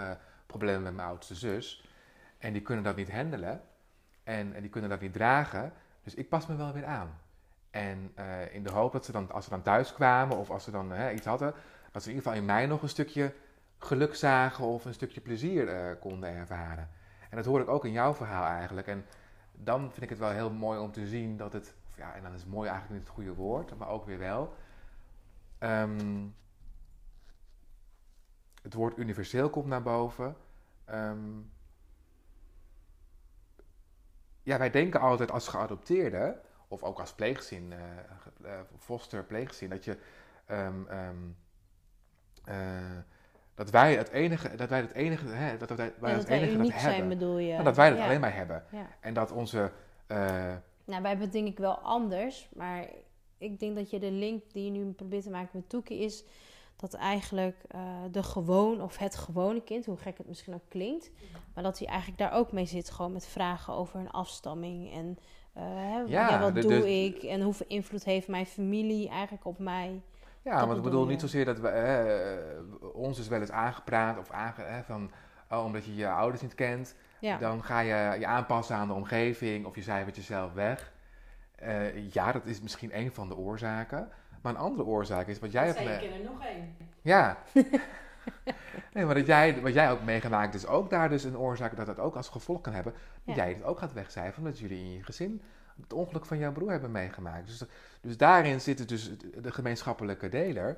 [0.46, 1.88] problemen met mijn oudste zus.
[2.38, 3.62] En die kunnen dat niet handelen.
[4.24, 5.74] En, en die kunnen dat niet dragen.
[6.04, 7.28] Dus ik pas me wel weer aan.
[7.70, 10.64] En eh, in de hoop dat ze dan, als ze dan thuis kwamen of als
[10.64, 11.54] ze dan iets hadden,
[11.92, 13.34] dat ze in ieder geval in mij nog een stukje
[13.80, 16.90] geluk zagen of een stukje plezier eh, konden ervaren.
[17.30, 18.88] En dat hoor ik ook in jouw verhaal eigenlijk.
[18.88, 19.06] En
[19.54, 22.34] dan vind ik het wel heel mooi om te zien dat het, ja, en dan
[22.34, 24.54] is mooi eigenlijk niet het goede woord, maar ook weer wel.
[25.58, 26.28] Ehm,
[28.62, 30.36] het woord universeel komt naar boven.
[30.86, 31.40] Ehm,
[34.44, 37.80] ja, wij denken altijd als geadopteerde, of ook als pleegzin, eh,
[38.52, 39.98] eh, foster pleegzin, dat je
[40.46, 41.16] ehm, ehm,
[42.46, 42.98] eh,
[43.56, 46.38] dat wij het enige, dat wij het enige, hè, dat wij, wij Ja, het dat
[46.38, 47.18] enige dat zijn, hebben.
[47.18, 47.52] bedoel je?
[47.52, 48.06] Nou, dat wij dat Ja.
[48.06, 48.64] alleen maar hebben.
[48.72, 48.88] Ja.
[49.00, 49.72] En dat onze,
[50.86, 52.88] Nou, wij hebben het denk ik wel anders, maar
[53.38, 56.24] ik denk dat je de link die je nu probeert te maken met Toekie is
[56.76, 61.12] dat eigenlijk uh, de gewoon of het gewone kind, hoe gek het misschien ook klinkt,
[61.54, 65.18] maar dat hij eigenlijk daar ook mee zit, gewoon met vragen over een afstamming en
[65.58, 70.02] uh, hè, ja, wat doe ik en hoeveel invloed heeft mijn familie eigenlijk op mij.
[70.42, 71.70] Ja, want ik bedoel niet zozeer dat we
[72.82, 75.12] uh, ons is wel eens aangepraat of aange, hè, van
[75.50, 76.96] oh, omdat je je ouders niet kent,
[77.40, 80.92] dan ga je je aanpassen aan de omgeving of je cijfert jezelf weg.
[82.12, 84.10] ja, dat is misschien een van de oorzaken.
[84.42, 85.78] Maar een andere oorzaak is wat jij hebt...
[85.78, 86.76] Zeker, er nog één.
[87.02, 87.38] Ja.
[88.94, 91.86] nee, maar dat jij, wat jij ook meegemaakt is ook daar dus een oorzaak dat
[91.86, 92.94] dat ook als gevolg kan hebben.
[93.24, 95.42] Dat jij het ook gaat wegcijferen omdat jullie in je gezin
[95.82, 97.48] het ongeluk van jouw broer hebben meegemaakt.
[97.48, 97.64] Dus,
[98.02, 99.12] dus daarin zit het dus
[99.42, 100.78] de gemeenschappelijke deler.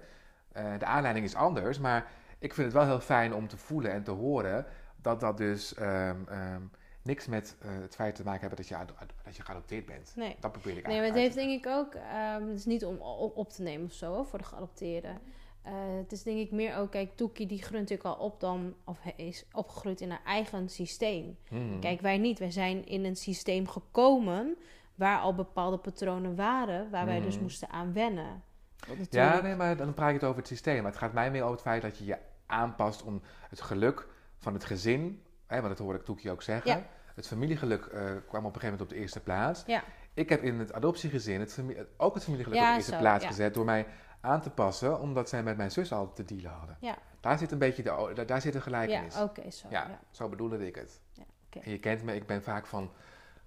[0.58, 3.92] Uh, de aanleiding is anders, maar ik vind het wel heel fijn om te voelen
[3.92, 4.66] en te horen
[5.02, 8.76] dat dat dus um, um, niks met uh, het feit te maken hebben dat je,
[9.24, 10.14] dat je geadopteerd bent.
[10.16, 10.36] Nee.
[10.40, 12.98] Dat probeer ik Nee, maar het heeft denk ik ook, um, het is niet om
[13.36, 15.20] op te nemen of zo voor de geadopteerden.
[15.66, 18.76] Uh, het is denk ik meer ook, kijk, Toekie die grunt natuurlijk al op dan,
[18.84, 21.38] of is opgegroeid in haar eigen systeem.
[21.48, 21.80] Hmm.
[21.80, 22.40] Kijk, wij niet.
[22.40, 24.58] Wij zijn in een systeem gekomen
[24.96, 27.44] waar al bepaalde patronen waren, waar wij dus hmm.
[27.44, 28.44] moesten aan wennen.
[28.88, 29.14] Natuurlijk...
[29.14, 30.82] Ja, nee, maar dan praat je het over het systeem.
[30.82, 34.08] Maar het gaat mij meer over het feit dat je je aanpast om het geluk
[34.38, 35.22] van het gezin
[35.52, 36.86] hè, want dat hoorde ik Toekie ook zeggen.
[37.16, 39.64] Het familiegeluk uh, kwam op een gegeven moment op de eerste plaats.
[39.68, 39.84] Ja.
[40.14, 41.60] Ik heb in het adoptiegezin het
[41.98, 43.86] ook het familiegeluk op de eerste plaats gezet door mij
[44.22, 46.78] aan te passen, omdat zij met mijn zus altijd te dealen hadden.
[46.80, 46.98] Ja.
[47.20, 49.16] Daar zit een beetje de, daar zit een gelijkenis.
[49.16, 49.68] Ja, oké, zo.
[49.70, 51.00] Ja, zo bedoelde ik het.
[51.14, 51.64] Ja, okay.
[51.64, 52.92] En je kent me, ik ben vaak van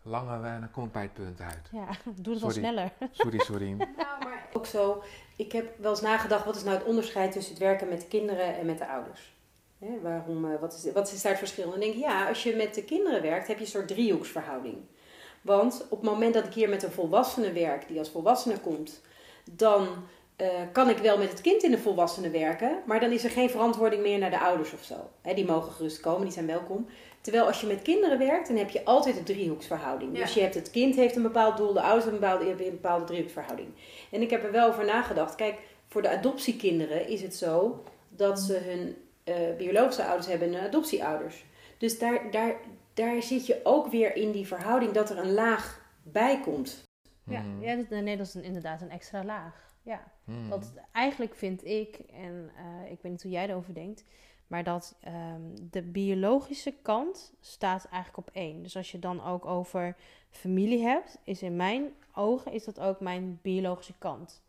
[0.03, 1.69] lange en dan kom ik bij het punt uit.
[1.73, 1.87] Ja,
[2.23, 2.93] doe het wel sneller.
[3.11, 3.73] Sorry, sorry.
[3.97, 5.03] nou, maar ook zo,
[5.37, 8.09] ik heb wel eens nagedacht, wat is nou het onderscheid tussen het werken met de
[8.09, 9.33] kinderen en met de ouders?
[10.03, 11.65] waarom, eh, wat, is, wat is daar het verschil?
[11.65, 13.89] En dan denk ik, ja, als je met de kinderen werkt, heb je een soort
[13.89, 14.77] driehoeksverhouding.
[15.43, 19.01] Want op het moment dat ik hier met een volwassene werk, die als volwassene komt,
[19.51, 19.89] dan
[20.37, 23.31] uh, kan ik wel met het kind in de volwassene werken, maar dan is er
[23.31, 25.11] geen verantwoording meer naar de ouders of zo.
[25.35, 26.87] die mogen gerust komen, die zijn welkom.
[27.20, 30.14] Terwijl als je met kinderen werkt, dan heb je altijd een driehoeksverhouding.
[30.14, 32.70] Dus je hebt het kind heeft een bepaald doel, de ouders hebben een bepaalde, een
[32.70, 33.68] bepaalde driehoeksverhouding.
[34.11, 35.35] En ik heb er wel over nagedacht.
[35.35, 40.66] Kijk, voor de adoptiekinderen is het zo dat ze hun uh, biologische ouders hebben en
[40.66, 41.44] adoptieouders.
[41.79, 42.55] Dus daar, daar,
[42.94, 46.83] daar zit je ook weer in die verhouding dat er een laag bij komt.
[47.25, 47.62] Ja, hmm.
[47.62, 49.74] ja nee, dat is inderdaad een extra laag.
[49.85, 50.49] Ja, hmm.
[50.49, 54.05] want eigenlijk vind ik, en uh, ik weet niet hoe jij erover denkt,
[54.47, 58.62] maar dat um, de biologische kant staat eigenlijk op één.
[58.62, 59.97] Dus als je dan ook over
[60.31, 64.42] familie hebt, is in mijn ogen is dat ook mijn biologische kant.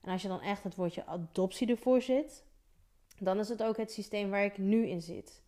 [0.00, 2.44] En als je dan echt het woordje adoptie ervoor zit,
[3.18, 5.42] dan is het ook het systeem waar ik nu in zit.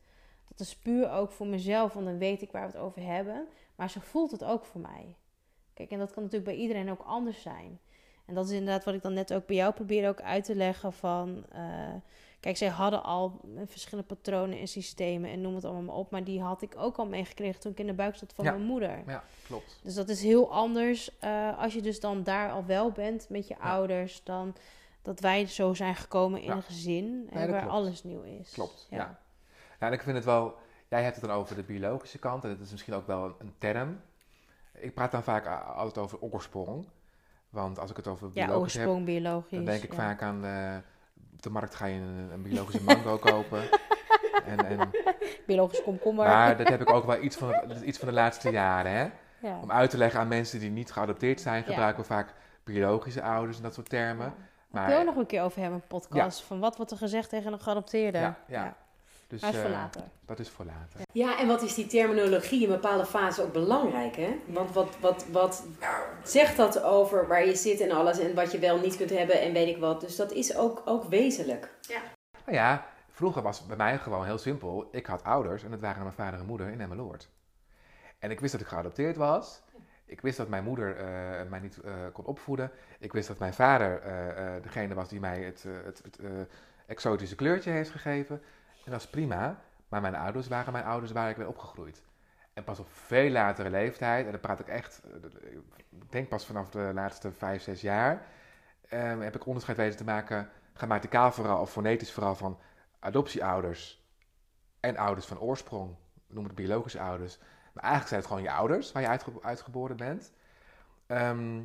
[0.48, 3.48] Dat is puur ook voor mezelf, want dan weet ik waar we het over hebben.
[3.74, 5.16] Maar ze voelt het ook voor mij.
[5.74, 7.80] Kijk, en dat kan natuurlijk bij iedereen ook anders zijn.
[8.28, 10.54] En dat is inderdaad wat ik dan net ook bij jou probeer ook uit te
[10.54, 11.44] leggen van...
[11.54, 11.60] Uh,
[12.40, 16.10] kijk, zij hadden al verschillende patronen en systemen en noem het allemaal maar op.
[16.10, 18.62] Maar die had ik ook al meegekregen toen ik in de buik zat van mijn
[18.62, 19.02] moeder.
[19.06, 19.80] Ja, klopt.
[19.82, 23.48] Dus dat is heel anders uh, als je dus dan daar al wel bent met
[23.48, 24.20] je ouders.
[24.24, 24.54] Dan
[25.02, 28.52] dat wij zo zijn gekomen in een gezin en waar alles nieuw is.
[28.52, 28.96] Klopt, ja.
[28.96, 29.86] ja.
[29.86, 30.54] en ik vind het wel,
[30.88, 33.54] jij hebt het dan over de biologische kant en dat is misschien ook wel een
[33.58, 34.00] term.
[34.72, 36.86] Ik praat dan vaak altijd over oorsprong.
[37.50, 40.44] Want als ik het over biologisch ja, oorsprong, heb, biologisch, dan denk ik vaak aan
[40.44, 40.76] uh,
[41.32, 43.62] op de markt ga je een, een biologische mango kopen.
[44.44, 44.90] En, en,
[45.46, 46.26] biologische komkommer.
[46.26, 48.92] Maar dat heb ik ook wel iets van, iets van de laatste jaren.
[48.92, 49.10] Hè?
[49.62, 52.34] Om uit te leggen aan mensen die niet geadopteerd zijn, gebruiken we vaak
[52.64, 54.34] biologische ouders en dat soort termen.
[54.70, 56.42] Maar, ik wil nog een keer over hebben, een podcast.
[56.42, 58.18] Van wat wordt er gezegd tegen een geadopteerde.
[58.18, 58.76] Ja, ja.
[59.28, 60.02] Dus, dat is voor eh, later.
[60.26, 61.00] Dat is voor later.
[61.12, 64.40] Ja, en wat is die terminologie in bepaalde fases ook belangrijk, hè?
[64.46, 65.66] Want wat, wat, wat
[66.22, 69.40] zegt dat over waar je zit en alles en wat je wel niet kunt hebben
[69.40, 70.00] en weet ik wat.
[70.00, 71.70] Dus dat is ook, ook wezenlijk.
[71.80, 72.00] Ja.
[72.44, 74.88] Nou ja, vroeger was het bij mij gewoon heel simpel.
[74.90, 77.28] Ik had ouders en dat waren mijn vader en moeder in Emmeloord.
[78.18, 79.62] En ik wist dat ik geadopteerd was.
[80.04, 82.70] Ik wist dat mijn moeder uh, mij niet uh, kon opvoeden.
[82.98, 86.18] Ik wist dat mijn vader uh, degene was die mij het, het, het
[86.86, 88.42] exotische kleurtje heeft gegeven.
[88.88, 89.60] En dat is prima.
[89.88, 92.02] Maar mijn ouders waren mijn ouders waar ik ben opgegroeid.
[92.52, 95.02] En pas op veel latere leeftijd, en dan praat ik echt,
[95.46, 98.26] ik denk pas vanaf de laatste vijf, zes jaar,
[98.92, 102.58] um, heb ik onderscheid weten te maken, grammaticaal vooral of fonetisch vooral, van
[102.98, 104.06] adoptieouders
[104.80, 105.96] en ouders van oorsprong.
[106.26, 107.38] Noem het biologische ouders
[107.72, 110.32] maar eigenlijk zijn het gewoon je ouders waar je uitgeboren bent.
[111.06, 111.62] Ehm,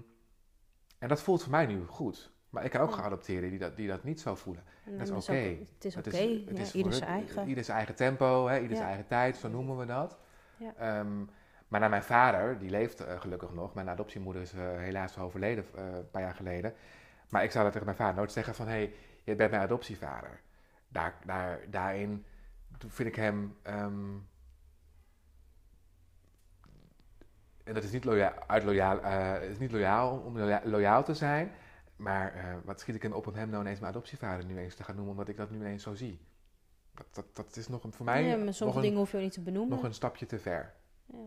[1.00, 2.33] en dat voelt voor mij nu goed.
[2.54, 4.64] Maar ik kan ook geadopteerden die dat, die dat niet zo voelen.
[4.86, 5.34] dat is oké.
[5.74, 7.48] Het is oké, ja, ieder zijn eigen.
[7.48, 10.18] Ieder zijn eigen tempo, hè, ieder zijn eigen tijd, zo noemen we dat.
[10.58, 10.74] Ja.
[10.78, 11.24] Ehm,
[11.68, 13.74] Maar naar mijn vader, die leeft eh, gelukkig nog.
[13.74, 16.74] Mijn adoptiemoeder is eh, helaas overleden eh, een paar jaar geleden.
[17.30, 18.66] Maar ik zou dat tegen mijn vader nooit zeggen van...
[18.68, 20.42] hé, hey, je bent mijn adoptievader.
[20.88, 22.26] Daar, daar, daarin
[22.88, 23.58] vind ik hem...
[23.62, 24.12] ehm,
[27.64, 29.00] en dat is niet loyaal, uit loyaal,
[29.42, 31.52] is niet loyaal om loya- loyaal te zijn.
[32.04, 34.76] Maar eh, wat schiet ik hem op om hem nou ineens mijn adoptievader nu eens
[34.76, 35.14] te gaan noemen...
[35.14, 36.20] omdat ik dat nu ineens zo zie.
[36.94, 39.34] Dat, dat, dat is nog een, voor mij Ja, maar sommige dingen hoef je niet
[39.34, 39.76] te benoemen.
[39.76, 40.74] nog een stapje te ver.
[41.06, 41.18] Ja.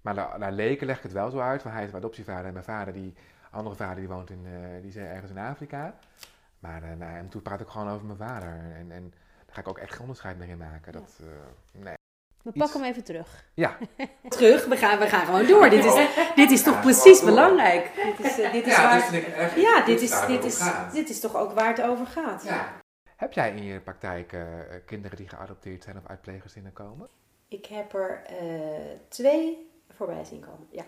[0.00, 1.62] Maar naar, naar leken leg ik het wel zo uit.
[1.62, 3.14] Van hij is mijn adoptievader en mijn vader, die
[3.50, 5.98] andere vader, die woont in, eh, die is ergens in Afrika.
[6.58, 8.48] Maar eh naar hem toe praat ik gewoon over mijn vader.
[8.74, 9.10] En, en
[9.46, 10.92] daar ga ik ook echt geen onderscheid meer in maken.
[10.92, 11.20] Dat,
[11.72, 11.99] nee.
[12.42, 13.44] We Iets- pakken hem even terug.
[13.54, 13.78] Ja,
[14.28, 15.70] Terug, we gaan, we gaan gewoon door.
[15.70, 15.94] Dit is,
[16.34, 17.90] dit is toch Ja, precies belangrijk.
[18.16, 20.60] Dit is, eh, dit is waar, ja, dit is, dit, is,
[20.92, 22.44] dit is toch ook waar het over gaat.
[22.44, 22.80] Ja.
[23.16, 24.42] Heb jij in je praktijk eh,
[24.86, 27.08] kinderen die geadopteerd zijn of uit pleeggezinnen komen?
[27.48, 28.36] Ik heb er eh,
[29.08, 30.66] twee voorbij zien komen.
[30.70, 30.84] Ja.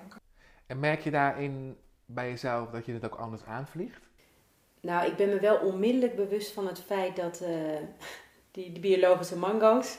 [0.67, 4.01] En merk je daarin bij jezelf dat je het ook anders aanvliegt?
[4.81, 7.43] Nou, ik ben me wel onmiddellijk bewust van het feit dat
[8.53, 9.97] die, die biologische mango's,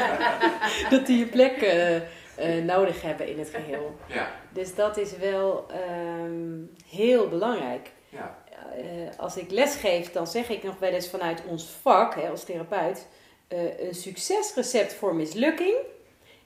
[0.90, 3.96] dat die een plek eh, eh, nodig hebben in het geheel.
[4.08, 4.30] Ja.
[4.52, 7.90] Dus dat is wel ehm, heel belangrijk.
[8.08, 8.38] ja.
[8.76, 12.44] Eh, als ik lesgeef, dan zeg ik nog wel eens vanuit ons vak, hè, als
[12.44, 13.06] therapeut,
[13.48, 15.76] eh, een succesrecept voor mislukking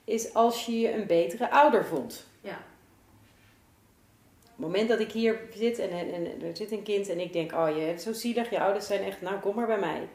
[0.03, 2.23] is als je je een betere ouder voelt.
[2.41, 2.63] Ja.
[4.43, 7.19] Op het moment dat ik hier zit en, en, en er zit een kind en
[7.19, 9.79] ik denk, oh je hebt zo zielig, je ouders zijn echt, nou kom maar bij
[9.79, 10.07] mij.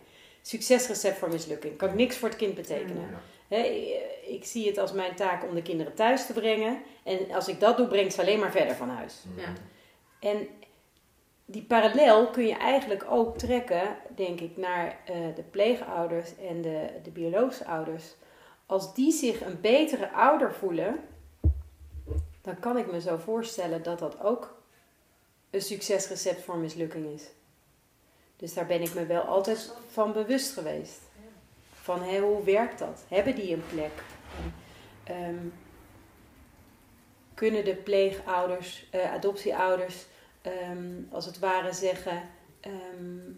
[0.42, 1.76] Succesrecept voor mislukking.
[1.76, 3.09] Kan ik niks voor het kind betekenen.
[3.48, 6.83] Hè, eh, ik zie het als mijn taak om de kinderen thuis te brengen.
[7.05, 9.24] En als ik dat doe, brengt ze alleen maar verder van huis.
[9.37, 9.53] Ja.
[10.20, 10.48] En
[11.44, 16.90] die parallel kun je eigenlijk ook trekken, denk ik, naar eh, de pleegouders en de,
[17.03, 18.05] de biologische ouders.
[18.66, 21.00] Als die zich een betere ouder voelen,
[22.40, 24.62] dan kan ik me zo voorstellen dat dat ook
[25.50, 27.31] een succesrecept voor mislukking is.
[28.40, 31.00] Dus daar ben ik me wel altijd van bewust geweest.
[31.72, 33.05] Van hoe werkt dat?
[33.09, 34.03] Hebben die een plek?
[35.05, 35.46] Ehm,
[37.35, 40.07] kunnen de pleegouders, eh, adoptieouders,
[40.42, 42.22] ehm, als het ware zeggen,
[42.61, 43.33] ehm,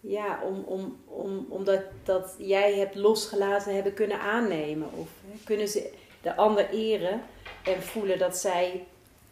[0.00, 4.92] ja, om, om, om, omdat dat jij hebt losgelaten hebben kunnen aannemen?
[4.92, 5.08] Of
[5.44, 7.22] kunnen ze de ander eren
[7.64, 8.86] en voelen dat zij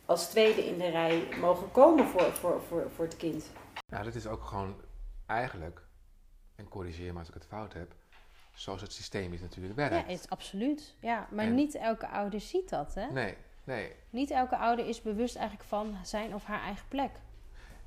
[0.07, 3.45] als tweede in de rij mogen komen voor, voor, voor, voor het kind?
[3.99, 4.81] Nou, dat is ook gewoon
[5.27, 5.83] eigenlijk,
[6.55, 7.95] en corrigeer me als ik het fout heb,
[8.55, 9.95] zoals het systemisch natuurlijk werkt.
[9.95, 10.95] Ja, het, absoluut.
[11.01, 13.11] Ja, maar En- niet elke ouder ziet dat, hè?
[13.11, 13.93] Nee, nee.
[14.11, 17.11] Niet elke ouder is bewust eigenlijk van zijn of haar eigen plek.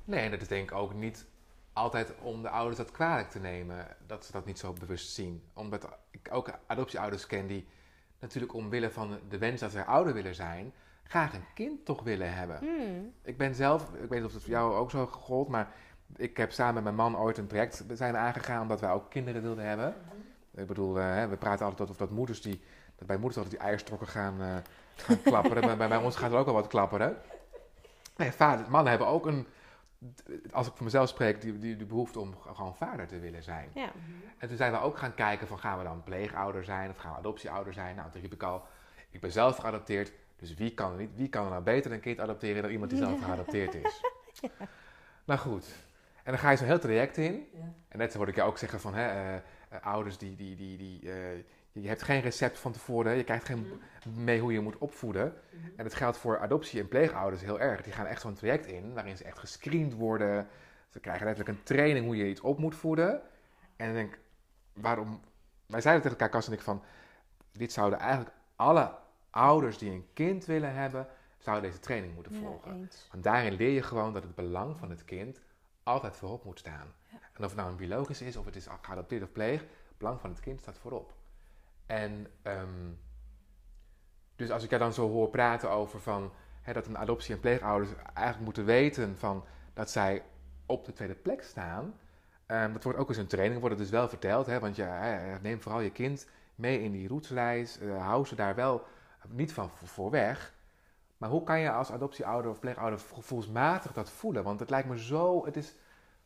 [0.04, 1.26] Nee, en dat is denk ik ook niet
[1.72, 5.42] altijd om de ouders dat kwalijk te nemen, dat ze dat niet zo bewust zien.
[5.54, 7.66] Omdat ik ook adoptieouders ken die
[8.18, 10.72] natuurlijk omwille van de wens dat ze ouder willen zijn,
[11.02, 12.58] graag een kind toch willen hebben.
[12.58, 13.12] Hmm.
[13.22, 15.74] Ik ben zelf, ik weet niet of het voor jou ook zo gold, maar
[16.16, 19.42] ik heb samen met mijn man ooit een traject zijn aangegaan omdat wij ook kinderen
[19.42, 19.94] wilden hebben.
[20.54, 22.62] Ik bedoel, eh, we praten altijd over dat moeders die,
[22.96, 24.56] dat bij moeders altijd die eierstrokken gaan, eh,
[24.96, 25.64] gaan klapperen.
[25.64, 27.16] maar bij, bij ons gaat er ook al wat klapperen.
[28.16, 29.46] Nee, vader, mannen hebben ook een,
[30.52, 33.70] als ik voor mezelf spreek, die, die, die behoefte om gewoon vader te willen zijn.
[33.74, 33.90] Ja.
[34.38, 37.12] En toen zijn we ook gaan kijken van gaan we dan pleegouder zijn of gaan
[37.12, 37.96] we adoptieouder zijn.
[37.96, 38.62] Nou, toen riep ik al,
[39.10, 42.20] ik ben zelf geadopteerd, dus wie kan niet, wie kan er nou beter een kind
[42.20, 44.00] adopteren dan iemand die zelf geadopteerd is.
[45.24, 45.66] Nou goed,
[46.22, 47.48] en dan ga je zo'n heel traject in.
[47.52, 47.72] Ja.
[47.88, 49.42] En net hoorde ik jou ook zeggen van hè, eh, eh,
[49.82, 51.38] ouders die, die, die, die eh,
[51.72, 53.66] je hebt geen recept van tevoren, je krijgt geen
[54.14, 55.34] mee hoe je moet opvoeden.
[55.76, 57.82] En dat geldt voor adoptie- en pleegouders heel erg.
[57.82, 60.48] Die gaan echt zo'n traject in waarin ze echt gescreend worden.
[60.88, 63.22] Ze krijgen letterlijk een training hoe je iets op moet voeden.
[63.76, 64.18] En ik denk,
[64.72, 65.20] waarom...
[65.66, 66.82] Wij zeiden tegen elkaar, Kas en ik, van...
[67.52, 68.94] Dit zouden eigenlijk alle
[69.30, 71.06] ouders die een kind willen hebben...
[71.38, 72.90] zouden deze training moeten volgen.
[73.10, 75.40] Want daarin leer je gewoon dat het belang van het kind
[75.82, 76.94] altijd voorop moet staan.
[77.10, 80.20] En of het nou een biologisch is, of het is geadopteerd of pleeg, het belang
[80.20, 81.12] van het kind staat voorop.
[81.86, 82.90] En ehm,
[84.36, 87.40] dus als ik jou dan zo hoor praten over van, hè, dat een adoptie- en
[87.40, 90.22] pleegouders eigenlijk moeten weten van, dat zij
[90.66, 91.94] op de tweede plek staan.
[92.46, 94.46] ehm, dat wordt ook eens een training, wordt het dus wel verteld.
[94.46, 97.78] Hè, want je, hè, neem vooral je kind mee in die roetsreis.
[97.78, 98.86] eh, hou ze daar wel
[99.28, 100.54] niet van voor weg.
[101.22, 104.44] Maar hoe kan je als adoptieouder of pleegouder gevoelsmatig dat voelen?
[104.44, 105.74] Want het lijkt me zo, het is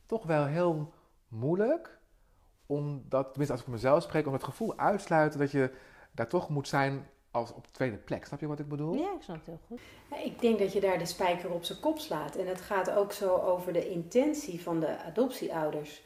[0.06, 0.92] toch wel heel
[1.28, 1.98] moeilijk
[2.66, 5.70] om dat, tenminste als ik voor mezelf spreek, om het gevoel uitsluiten dat je
[6.12, 8.24] daar toch moet zijn als op de tweede plek.
[8.24, 8.94] Snap je wat ik bedoel?
[8.94, 9.80] Ja, ik snap het heel goed.
[10.24, 12.36] Ik denk dat je daar de spijker op zijn kop slaat.
[12.36, 16.02] En het gaat ook zo over de intentie van de adoptieouders.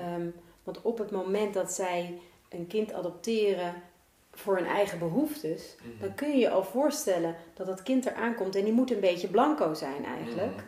[0.00, 0.28] Ehm,
[0.64, 3.74] want op het moment dat zij een kind adopteren
[4.34, 6.00] voor hun eigen behoeftes, Mhm.
[6.00, 9.00] dan kun je je al voorstellen dat dat kind eraan komt en die moet een
[9.00, 10.54] beetje blanco zijn eigenlijk.
[10.56, 10.64] Mhm.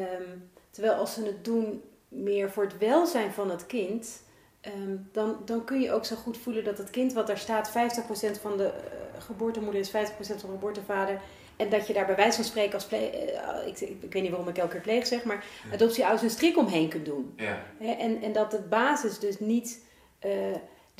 [0.00, 0.38] Ehm,
[0.70, 4.22] terwijl als ze het doen meer voor het welzijn van het kind,
[4.60, 7.70] ehm, dan, dan kun je ook zo goed voelen dat het kind wat daar staat,
[7.70, 11.20] 50% van de eh, geboortemoeder is 50% van de geboortevader.
[11.56, 14.22] En dat je daar bij wijze van spreken als pleeg, eh, ik, ik, ik weet
[14.22, 17.32] niet waarom ik elke keer pleeg zeg, maar adoptieouders een strik omheen kunt doen.
[17.36, 17.62] Ja.
[17.80, 19.84] En, en dat de basis dus niet.
[20.18, 20.30] eh,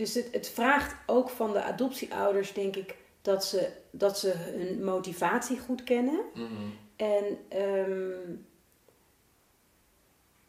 [0.01, 4.85] dus het, het vraagt ook van de adoptieouders, denk ik, dat ze, dat ze hun
[4.85, 6.21] motivatie goed kennen.
[6.35, 6.47] Mhm.
[6.97, 8.37] En, ehm,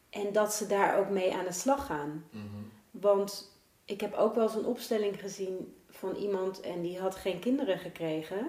[0.09, 2.25] en dat ze daar ook mee aan de slag gaan.
[2.29, 2.45] Mhm.
[2.91, 3.51] Want
[3.85, 7.79] ik heb ook wel eens een opstelling gezien van iemand en die had geen kinderen
[7.79, 8.47] gekregen.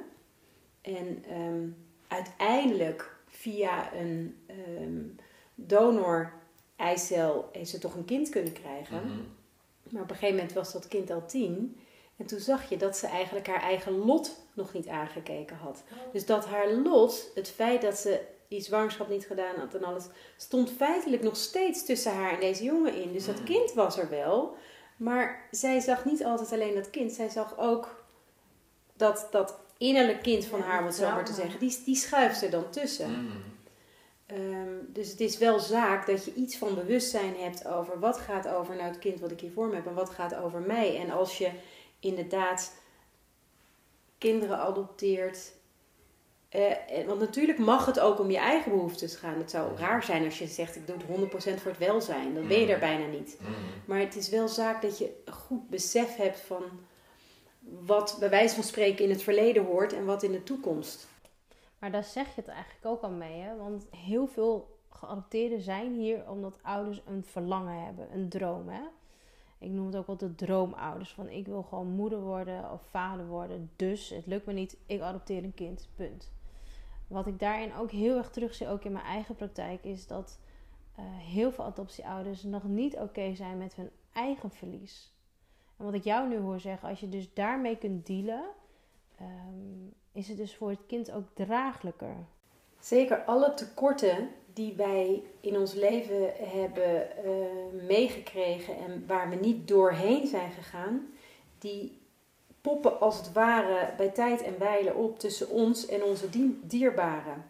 [0.81, 1.69] En ehm,
[2.09, 5.03] uiteindelijk via een ehm,
[5.55, 6.33] donor
[6.77, 9.07] eicel heeft ze toch een kind kunnen krijgen.
[9.07, 9.21] Mhm.
[9.93, 11.81] Maar op een gegeven moment was dat kind al tien.
[12.17, 15.83] En toen zag je dat ze eigenlijk haar eigen lot nog niet aangekeken had.
[16.13, 20.05] Dus dat haar lot, het feit dat ze die zwangerschap niet gedaan had en alles,
[20.37, 23.13] stond feitelijk nog steeds tussen haar en deze jongen in.
[23.13, 23.45] Dus dat Mm.
[23.45, 24.57] kind was er wel.
[24.97, 27.13] Maar zij zag niet altijd alleen dat kind.
[27.13, 28.05] Zij zag ook
[28.97, 32.43] dat, dat innerlijk kind van haar, om het zo maar te zeggen, die, die schuift
[32.43, 33.29] er dan tussen.
[34.33, 38.49] Ehm, dus het is wel zaak dat je iets van bewustzijn hebt over wat gaat
[38.49, 40.99] over nou het kind wat ik hier voor me heb en wat gaat over mij.
[41.01, 41.51] En als je
[42.01, 42.75] inderdaad
[44.19, 45.53] kinderen adopteert.
[46.49, 49.39] eh, want natuurlijk mag het ook om je eigen behoeftes gaan.
[49.39, 52.35] Het zou raar zijn als je zegt ik doe het 100% voor het welzijn.
[52.35, 53.37] Dan ben je er bijna niet.
[53.41, 53.51] Mhm.
[53.85, 56.63] Maar het is wel zaak dat je goed besef hebt van
[57.87, 61.07] wat bij wijze van spreken in het verleden hoort en wat in de toekomst.
[61.83, 63.57] Maar daar zeg je het eigenlijk ook al mee, hè?
[63.57, 68.83] Want heel veel geadopteerden zijn hier omdat ouders een verlangen hebben, een droom, hè?
[69.59, 71.13] Ik noem het ook wel de droomouders.
[71.13, 73.71] Van ik wil gewoon moeder worden of vader worden.
[73.77, 75.89] Dus het lukt me niet, ik adopteer een kind.
[75.95, 76.33] Punt.
[77.07, 80.39] Wat ik daarin ook heel erg terugzie, ook in mijn eigen praktijk, is dat
[80.95, 85.15] eh, heel veel adoptieouders nog niet oké zijn met hun eigen verlies.
[85.77, 88.45] En wat ik jou nu hoor zeggen, als je dus daarmee kunt dealen,
[89.17, 92.15] ehm, is het dus voor het kind ook draaglijker.
[92.81, 99.69] Zeker alle tekorten die wij in ons leven hebben eh, meegekregen en waar we niet
[99.69, 101.07] doorheen zijn gegaan,
[101.59, 102.01] die
[102.61, 107.45] poppen als het ware bij tijd en wijle op tussen ons en onze die- dierbaren.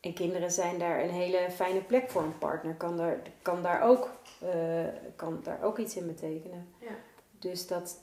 [0.00, 2.22] En kinderen zijn daar een hele fijne plek voor.
[2.22, 4.10] Een partner kan daar, kan daar, ook,
[4.40, 4.86] eh,
[5.16, 6.68] kan daar ook iets in betekenen.
[6.78, 6.94] Ja.
[7.38, 8.00] Dus dat,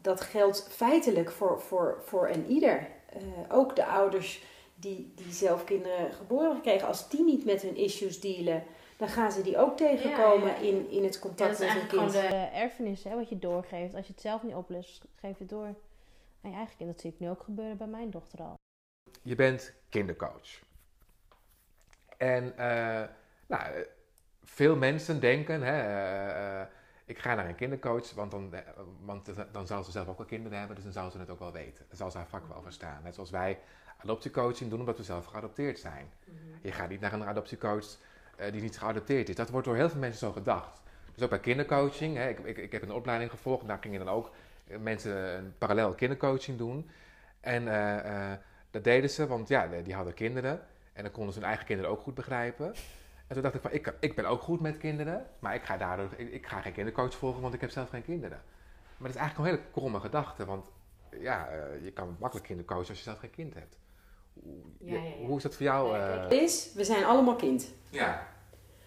[0.00, 2.88] dat geldt feitelijk voor, voor, voor een ieder.
[3.06, 4.42] Eh, ook de ouders
[4.74, 6.88] die, die zelf kinderen geboren gekregen.
[6.88, 8.62] Als die niet met hun issues dealen,
[8.96, 10.68] dan gaan ze die ook tegenkomen Ja, ja, ja.
[10.68, 12.24] In, in het Ja, contact dat is met hun eigenlijk kind.
[12.24, 13.94] gewoon de erfenis hè, wat je doorgeeft.
[13.94, 15.74] Als je het zelf niet oplost, geef je het door
[16.42, 16.90] aan je eigen kind.
[16.90, 18.54] Dat zie ik nu ook gebeuren bij mijn dochter al.
[19.22, 20.48] Je bent kindercoach.
[22.16, 23.02] En eh,
[23.46, 23.86] nou,
[24.42, 25.78] veel mensen denken, hè,
[26.60, 26.66] eh,
[27.10, 28.60] ik ga naar een kindercoach, want, dan, eh,
[29.04, 31.38] want dan zal ze zelf ook wel kinderen hebben, dus dan zal ze het ook
[31.38, 31.84] wel weten.
[31.88, 33.00] Dan zal ze haar vak wel verstaan.
[33.02, 33.58] Net zoals wij
[33.96, 36.10] adoptiecoaching doen omdat we zelf geadopteerd zijn.
[36.62, 37.86] Je gaat niet naar een adoptiecoach
[38.36, 39.34] eh, die niet geadopteerd is.
[39.34, 40.80] Dat wordt door heel veel mensen zo gedacht.
[41.14, 44.14] Dus ook bij kindercoaching, hè, ik, ik, ik heb een opleiding gevolgd, daar gingen dan
[44.14, 44.30] ook
[44.66, 46.90] eh, mensen een parallel kindercoaching doen.
[47.40, 47.64] En
[48.70, 50.60] dat deden ze, want ja, die hadden kinderen.
[50.92, 52.74] En dan konden ze hun eigen kinderen ook goed begrijpen.
[53.30, 55.76] En toen dacht ik van, ik, ik ben ook goed met kinderen, maar ik ga
[55.76, 58.42] daardoor, ik, ik ga geen kindercoach volgen, want ik heb zelf geen kinderen.
[58.96, 60.66] Maar dat is eigenlijk een hele kromme gedachte, want
[61.20, 63.78] ja, eh, je kan makkelijk kindercoachen als je zelf geen kind hebt.
[64.32, 65.26] Hoe, Ja, ja, ja.
[65.26, 65.98] hoe is dat voor jou?
[65.98, 66.42] Nee, eh?
[66.42, 67.74] is, we zijn allemaal kind.
[67.88, 68.26] ja,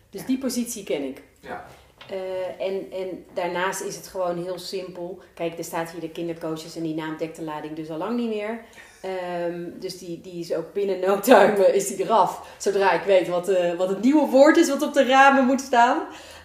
[0.09, 1.23] Dus die positie ken ik.
[1.39, 1.65] ja.
[2.09, 5.21] Eh, en, en daarnaast is het gewoon heel simpel.
[5.33, 8.17] Kijk, er staat hier de kindercoaches en die naam dekt de lading dus al lang
[8.17, 8.59] niet meer.
[9.03, 12.55] Ehm, dus die, die is ook binnen no time eh, is die eraf.
[12.57, 15.61] Zodra ik weet wat, eh, wat het nieuwe woord is wat op de ramen moet
[15.61, 16.01] staan.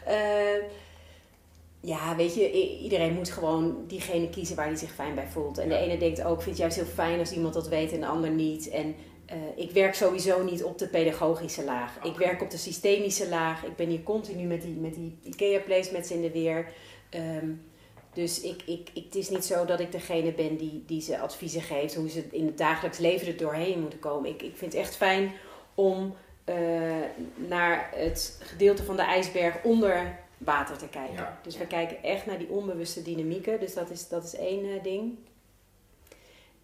[0.07, 0.63] Eh,
[1.81, 5.59] ja, weet je, iedereen moet gewoon diegene kiezen waar hij zich fijn bij voelt.
[5.59, 7.93] En de ene denkt ook, ik vind het juist heel fijn als iemand dat weet
[7.93, 8.69] en de ander niet.
[8.69, 8.95] En
[9.27, 11.99] eh, ik werk sowieso niet op de pedagogische laag.
[12.03, 13.65] Ik werk op de systemische laag.
[13.65, 16.73] Ik ben hier continu met die, met die IKEA-placements in de weer.
[17.11, 17.51] Ehm,
[18.19, 21.19] dus ik, ik, ik, het is niet zo dat ik degene ben die, die ze
[21.19, 24.31] adviezen geeft hoe ze in het dagelijks leven er doorheen moeten komen.
[24.31, 25.33] Ik, ik vind het echt fijn
[25.75, 26.15] om
[26.45, 26.57] eh,
[27.35, 31.15] naar het gedeelte van de ijsberg onder water te kijken.
[31.15, 31.39] Ja.
[31.43, 33.61] Dus we kijken echt naar die onbewuste dynamieken.
[33.61, 35.19] Dus dat is, dat is één eh, ding.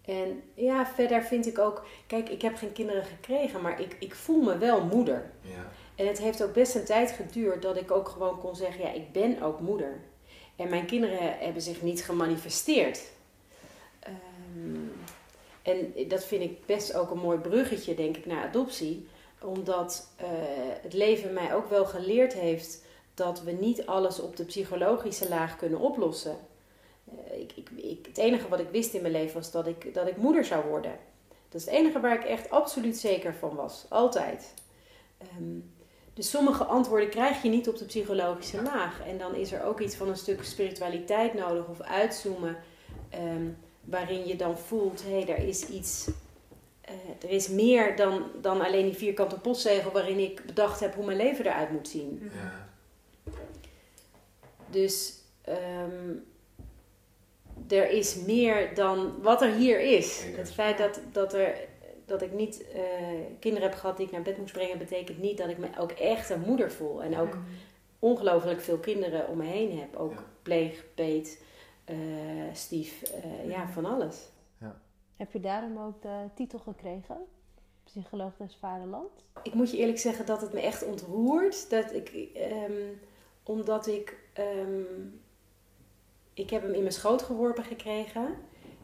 [0.05, 1.85] En ja, verder vind ik ook...
[2.07, 5.31] Kijk, ik heb geen kinderen gekregen, maar ik, ik voel me wel moeder.
[5.41, 5.71] ja.
[5.95, 8.91] En het heeft ook best een tijd geduurd dat ik ook gewoon kon zeggen, ja,
[8.91, 10.01] ik ben ook moeder.
[10.55, 13.01] En mijn kinderen hebben zich niet gemanifesteerd.
[13.99, 14.87] Ehm,
[15.61, 19.07] en dat vind ik best ook een mooi bruggetje, denk ik, naar adoptie.
[19.41, 20.27] Omdat eh,
[20.81, 22.83] het leven mij ook wel geleerd heeft
[23.13, 26.37] dat we niet alles op de psychologische laag kunnen oplossen.
[27.05, 29.93] Eh, ik, ik, ik, het enige wat ik wist in mijn leven was dat ik,
[29.93, 30.97] dat ik moeder zou worden.
[31.49, 33.85] Dat is het enige waar ik echt absoluut zeker van was.
[33.89, 34.53] Altijd.
[35.17, 35.57] Ehm,
[36.15, 39.01] dus sommige antwoorden krijg je niet op de psychologische laag.
[39.07, 42.57] En dan is er ook iets van een stuk spiritualiteit nodig of uitzoomen.
[43.09, 43.47] Ehm,
[43.83, 46.07] waarin je dan voelt, hé, hey, er is iets.
[46.89, 51.05] Uh, er is meer dan, dan alleen die vierkante postzegel waarin ik bedacht heb hoe
[51.05, 52.31] mijn leven eruit moet zien.
[52.33, 52.67] Ja.
[54.69, 55.13] Dus
[55.49, 56.25] um,
[57.67, 60.23] er is meer dan wat er hier is.
[60.35, 61.57] Het feit dat, dat, er,
[62.05, 62.81] dat ik niet uh,
[63.39, 65.91] kinderen heb gehad die ik naar bed moest brengen, betekent niet dat ik me ook
[65.91, 67.03] echt een moeder voel.
[67.03, 67.43] En ook mm.
[67.99, 69.95] ongelooflijk veel kinderen om me heen heb.
[69.95, 70.23] Ook ja.
[70.41, 71.43] pleeg, peet,
[71.89, 71.97] uh,
[72.53, 74.29] stief, uh, ja, van alles.
[74.57, 74.75] Ja.
[75.15, 77.17] Heb je daarom ook de titel gekregen?
[77.83, 79.11] Psycholoog des Vaderland?
[79.43, 81.69] Ik moet je eerlijk zeggen dat het me echt ontroert.
[81.69, 82.29] Dat ik,
[82.67, 82.99] um,
[83.43, 85.21] omdat ik um,
[86.35, 88.35] ik heb hem in mijn schoot geworpen gekregen.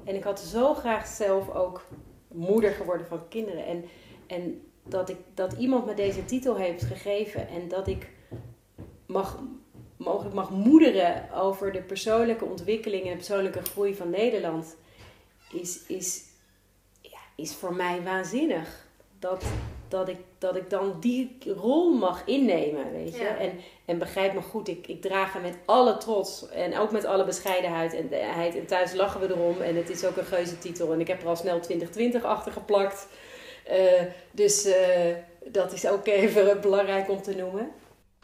[0.03, 1.85] En ik had zo graag zelf ook
[2.33, 3.65] moeder geworden van kinderen.
[3.65, 3.85] En,
[4.27, 8.09] en dat, ik, dat iemand me deze titel heeft gegeven en dat ik
[9.05, 9.39] mag,
[9.97, 14.75] mogelijk mag moederen over de persoonlijke ontwikkeling en de persoonlijke groei van Nederland,
[15.51, 16.23] is, is,
[17.01, 18.87] ja, is voor mij waanzinnig.
[19.19, 19.45] Dat,
[19.91, 23.27] dat ik, dat ik dan die rol mag innemen, weet je.
[23.27, 23.51] En,
[23.85, 27.25] en begrijp me goed, ik, ik draag hem met alle trots en ook met alle
[27.25, 27.93] bescheidenheid.
[27.93, 30.93] En, en thuis lachen we erom en het is ook een geuze titel.
[30.93, 33.07] En ik heb er al snel 2020 achter geplakt.
[33.71, 34.73] Uh, dus uh,
[35.45, 37.71] dat is ook even belangrijk om te noemen.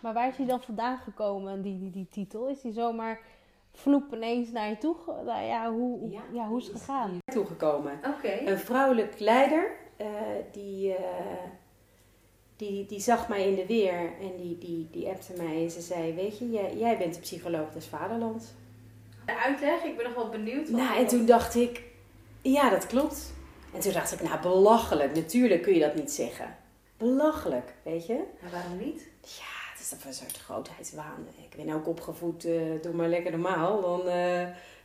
[0.02, 2.48] Maar waar is hij dan vandaan gekomen, die, die, die titel?
[2.48, 3.20] Is hij zomaar
[3.74, 4.96] vloep ineens naar je toe?
[5.26, 7.18] Nou ja, hoe, ja, ja, hoe is het gegaan?
[7.26, 8.00] Toegekomen.
[8.18, 8.46] Okay.
[8.46, 10.08] Een vrouwelijk leider uh,
[10.52, 10.98] die, uh,
[12.56, 15.82] die, die zag mij in de weer en die, die, die appte mij en ze
[15.82, 18.46] zei: Weet je, jij, jij bent de psycholoog des vaderlands.
[19.26, 20.70] De uitleg, ik ben nog wel benieuwd.
[20.70, 21.84] Nou, en toen dacht ik:
[22.42, 23.34] Ja, dat klopt.
[23.74, 26.56] En toen dacht ik: Nou, belachelijk, natuurlijk kun je dat niet zeggen.
[26.98, 28.24] Belachelijk, weet je?
[28.42, 29.08] Maar waarom niet?
[29.22, 31.28] Ja, het is een soort grootheidswaan.
[31.50, 33.82] Ik ben ook opgevoed, uh, doe maar lekker normaal.
[33.82, 34.10] Dan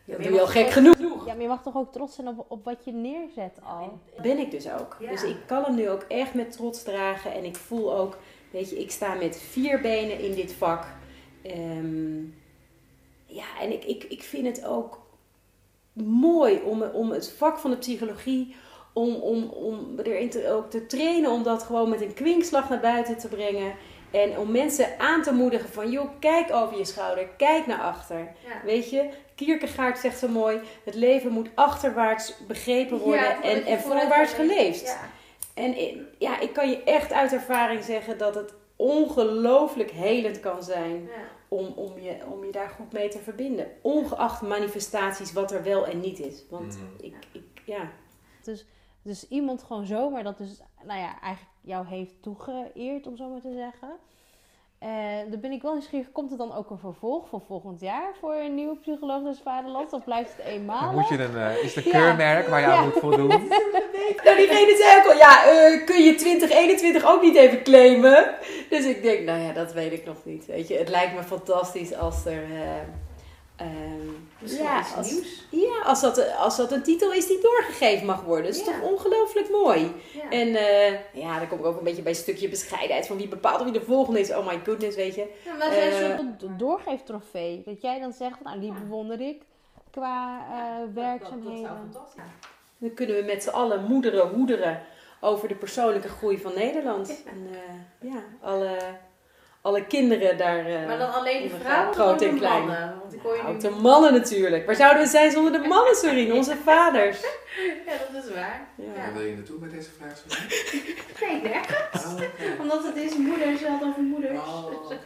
[0.04, 1.26] ja, doe je al gek genoeg.
[1.26, 3.98] Ja, maar je mag toch ook trots zijn op, op wat je neerzet al?
[4.22, 4.96] Ben ik dus ook.
[5.10, 7.32] Dus ik kan hem nu ook echt met trots dragen.
[7.32, 8.18] En ik voel ook,
[8.50, 10.86] weet je, ik sta met vier benen in dit vak.
[11.46, 12.34] Um,
[13.26, 15.00] ja, en ik, ik, ik vind het ook
[15.92, 18.54] mooi om, om het vak van de psychologie,
[18.92, 22.80] om, om, om erin te, ook te trainen, om dat gewoon met een kwinkslag naar
[22.80, 23.74] buiten te brengen.
[24.10, 28.32] En om mensen aan te moedigen van, joh, kijk over je schouder, kijk naar achter.
[28.64, 29.08] Weet je,
[29.44, 34.86] Kierkegaard zegt zo mooi, het leven moet achterwaarts begrepen worden en, en voorwaarts geleefd.
[34.86, 35.00] Ja.
[35.54, 35.74] En
[36.18, 41.08] ja, ik kan je echt uit ervaring zeggen dat het ongelooflijk helend kan zijn
[41.48, 43.66] om, om, je, om je daar goed mee te verbinden.
[43.80, 46.44] Ongeacht manifestaties wat er wel en niet is.
[46.50, 47.06] Want mm.
[47.06, 47.90] ik, ik, ja.
[48.42, 48.66] Dus,
[49.02, 53.40] dus iemand gewoon zomaar dat dus, nou ja, eigenlijk jou heeft toegeëerd, om zo maar
[53.40, 53.98] te zeggen.
[54.82, 58.12] En dan ben ik wel nieuwsgierig, komt er dan ook een vervolg voor volgend jaar
[58.20, 59.92] voor een nieuwe psychologisch vaderland?
[59.92, 60.92] Of blijft het eenmalig?
[60.92, 63.28] Moet je een, uh, is de keurmerk waar je aan moet voldoen?
[64.24, 68.34] nou, diegene zei ook al, ja, uh, kun je 2021 ook niet even claimen?
[68.68, 70.46] Dus ik denk, nou ja, dat weet ik nog niet.
[70.46, 72.42] Weet je, het lijkt me fantastisch als er...
[72.42, 73.66] Uh,
[74.44, 75.46] ja, als, nieuws.
[75.50, 78.46] Ja, als dat, als dat een titel is die doorgegeven mag worden.
[78.46, 79.92] Dat is toch ongelooflijk mooi.
[80.12, 80.30] Ja.
[80.30, 83.28] En uh, ja, dan kom ik ook een beetje bij een stukje bescheidenheid van wie
[83.28, 84.34] bepaalt wie de volgende is.
[84.34, 85.26] Oh my goodness, weet je.
[85.44, 87.62] Ja, maar uh, een soort doorgeeftrofee.
[87.64, 89.42] Dat jij dan zegt, nou die bewonder ik
[89.90, 91.62] qua uh, werkzaamheden.
[91.62, 92.24] Dat, dat, dat
[92.78, 94.82] dan kunnen we met z'n allen moederen, hoederen
[95.20, 97.22] over de persoonlijke groei van Nederland.
[97.26, 97.48] En
[98.00, 98.76] ja, alle
[99.62, 100.70] alle kinderen daar.
[100.70, 102.66] Uh, maar dan alleen de vrouwen groot en klein.
[102.66, 102.98] Mannen?
[103.00, 104.66] Want ik hoor je nou, de mannen natuurlijk.
[104.66, 107.20] Waar zouden we zijn zonder de mannen, Sorry, onze vaders?
[107.86, 108.68] ja, dat is waar.
[108.76, 108.84] Ja.
[108.96, 110.82] Waar wil je naartoe met deze vraag, Sorry?
[111.20, 112.04] nee, nergens.
[112.04, 112.56] Oh, okay.
[112.60, 114.38] Omdat het is moeder, ze had over moeders.
[114.38, 114.84] Oh, oké.
[114.84, 114.98] Okay.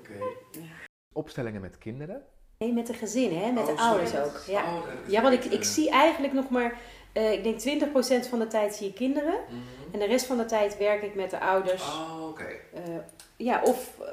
[0.00, 0.70] Okay.
[1.12, 2.22] Opstellingen met kinderen?
[2.58, 3.52] Nee, met de gezin, hè?
[3.52, 4.42] met oh, de ouders ook.
[4.46, 6.78] Ja, oh, ja want ik, ik zie eigenlijk nog maar,
[7.14, 7.82] uh, ik denk
[8.24, 9.34] 20% van de tijd zie je kinderen.
[9.48, 9.92] Mm -hmm.
[9.92, 11.82] En de rest van de tijd werk ik met de ouders.
[11.82, 12.46] Oh, oké.
[12.74, 12.96] Uh,
[13.44, 14.06] ja, of uh,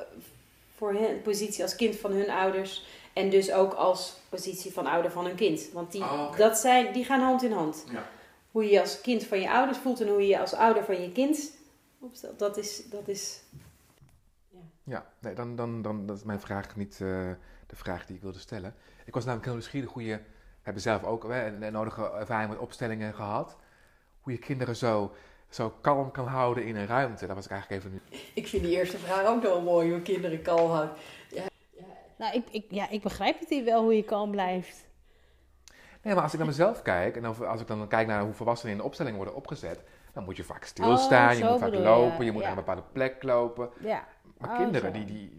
[0.76, 2.86] voor hun positie als kind van hun ouders.
[3.14, 5.70] En dus ook als positie van ouder van hun kind.
[5.74, 7.84] Want die, oh, dat zijn, die gaan hand in hand.
[7.92, 8.10] Ja.
[8.52, 10.84] Hoe je je als kind van je ouders voelt en hoe je je als ouder
[10.84, 11.52] van je kind
[12.00, 12.40] opstelt.
[12.40, 12.90] Dat is.
[12.90, 13.42] Dat is
[14.50, 16.98] ja, ja nee, dan, dan, dan dat is mijn vraag niet
[17.68, 18.76] de vraag die ik wilde stellen.
[19.06, 20.20] Ik was namelijk heel nieuwsgierig hoe je,
[20.62, 23.58] hebben zelf ook hè, een, een nodige ervaring met opstellingen gehad,
[24.22, 25.16] hoe je kinderen zo,
[25.58, 27.28] zo kalm kan houden in een ruimte.
[27.28, 28.20] Dat was ik eigenlijk even nu.
[28.34, 30.96] Ik vind die eerste vraag ook wel mooi, hoe kinderen kalm houden.
[32.18, 34.86] Nou, ik, ik, ja, ik begrijp het hier wel hoe je kalm blijft.
[36.02, 38.72] Nee, maar als ik naar mezelf kijk en als ik dan kijk naar hoe volwassenen
[38.74, 39.80] in de opstelling worden opgezet,
[40.14, 42.48] dan moet je vaak stilstaan, Oh, je moet vaak je, lopen, je moet ja.
[42.48, 43.70] naar een bepaalde plek lopen.
[43.80, 44.08] Ja.
[44.38, 44.98] Maar Oh, kinderen, zo.
[44.98, 45.38] die, die,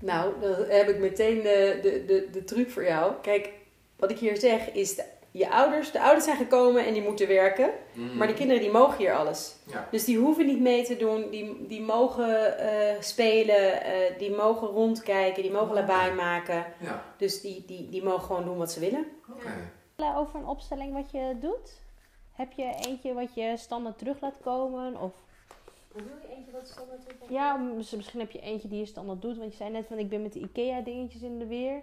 [0.00, 3.12] Nou, dan heb ik meteen de, de, de, de truc voor jou.
[3.22, 3.52] Kijk,
[3.96, 7.28] wat ik hier zeg is, de, je ouders, de ouders zijn gekomen en die moeten
[7.28, 7.70] werken.
[8.16, 9.54] Maar die kinderen die mogen hier alles.
[9.66, 9.88] Ja.
[9.90, 14.68] Dus die hoeven niet mee te doen, die, die mogen eh, spelen, eh, die mogen
[14.68, 16.64] rondkijken, die mogen lawaai maken.
[16.80, 19.06] Ja, Dus die, die, die mogen gewoon doen wat ze willen.
[19.32, 19.70] oké.
[20.16, 21.80] Over een opstelling wat je doet?
[22.32, 25.00] Heb je eentje wat je standaard terug laat komen?
[25.00, 25.12] Of
[25.94, 26.02] je
[26.36, 27.28] eentje wat standaard op?
[27.30, 29.36] ja, mis- misschien heb je eentje die je standaard doet.
[29.38, 31.80] Want je zei net van ik ben met de IKEA dingetjes in de weer.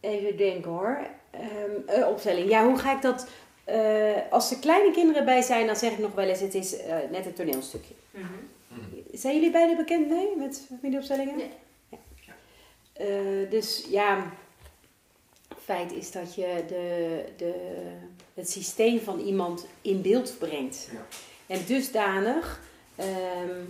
[0.00, 0.98] Even denken hoor.
[1.30, 2.48] Ehm, eh, opstelling.
[2.50, 3.28] Ja, hoe ga ik dat...
[3.64, 6.76] eh, als er kleine kinderen bij zijn, dan zeg ik nog wel eens, het is
[6.76, 7.94] eh, net een toneelstukje.
[9.12, 11.36] Zijn jullie beiden bekend mee met familieopstellingen?
[11.36, 11.50] Nee.
[11.90, 11.98] Ja.
[12.92, 14.32] Eh, dus ja,
[15.64, 17.54] feit is dat je de, de,
[18.34, 20.88] het systeem van iemand in beeld brengt.
[20.92, 21.06] Ja.
[21.46, 22.60] En dusdanig
[22.96, 23.60] ehm,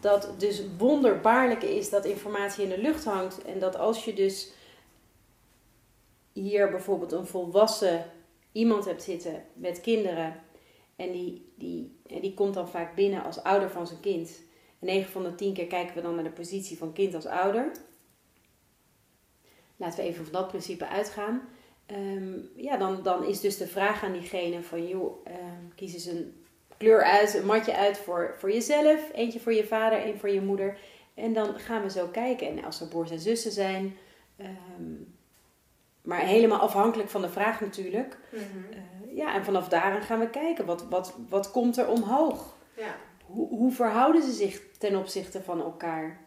[0.00, 3.42] dat het dus wonderbaarlijk is dat informatie in de lucht hangt.
[3.44, 4.48] En dat als je dus
[6.42, 8.04] hier bijvoorbeeld een volwassen
[8.52, 10.42] iemand hebt zitten met kinderen.
[10.96, 14.40] En die, die, die komt dan vaak binnen als ouder van zijn kind.
[14.78, 17.26] En 9 van de 10 keer kijken we dan naar de positie van kind als
[17.26, 17.70] ouder.
[19.76, 21.48] Laten we even van dat principe uitgaan.
[21.86, 24.86] Ehm, ja, dan, dan is dus de vraag aan diegene van...
[24.86, 26.44] joh, ehm, kies eens een
[26.76, 29.10] kleur uit, een matje uit voor, voor jezelf.
[29.12, 30.78] Eentje voor je vader, één voor je moeder.
[31.14, 32.48] En dan gaan we zo kijken.
[32.48, 33.96] En als er broers en zussen zijn...
[34.36, 34.94] ehm,
[36.06, 38.18] maar helemaal afhankelijk van de vraag natuurlijk.
[38.30, 38.42] Mhm.
[38.42, 40.66] Eh, ja, en vanaf daarin gaan we kijken.
[40.66, 42.56] Wat, wat, wat komt er omhoog?
[42.76, 42.96] Ja.
[43.26, 46.20] Hoe, hoe verhouden ze zich ten opzichte van elkaar?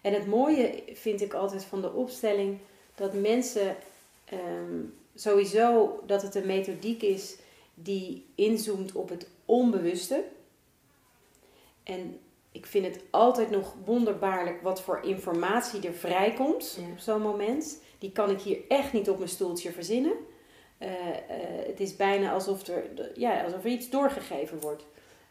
[0.00, 2.58] En het mooie vind ik altijd van de opstelling
[2.94, 3.76] dat mensen
[4.24, 4.80] ehm,
[5.14, 7.36] sowieso dat het een methodiek is
[7.74, 10.24] die inzoomt op het onbewuste.
[11.82, 12.18] En
[12.52, 16.86] ik vind het altijd nog wonderbaarlijk wat voor informatie er vrijkomt Ja.
[16.92, 17.82] op zo'n moment.
[18.02, 20.12] Die kan ik hier echt niet op mijn stoeltje verzinnen.
[20.78, 22.84] Eh, eh, het is bijna alsof er,
[23.14, 24.84] ja, alsof er iets doorgegeven wordt.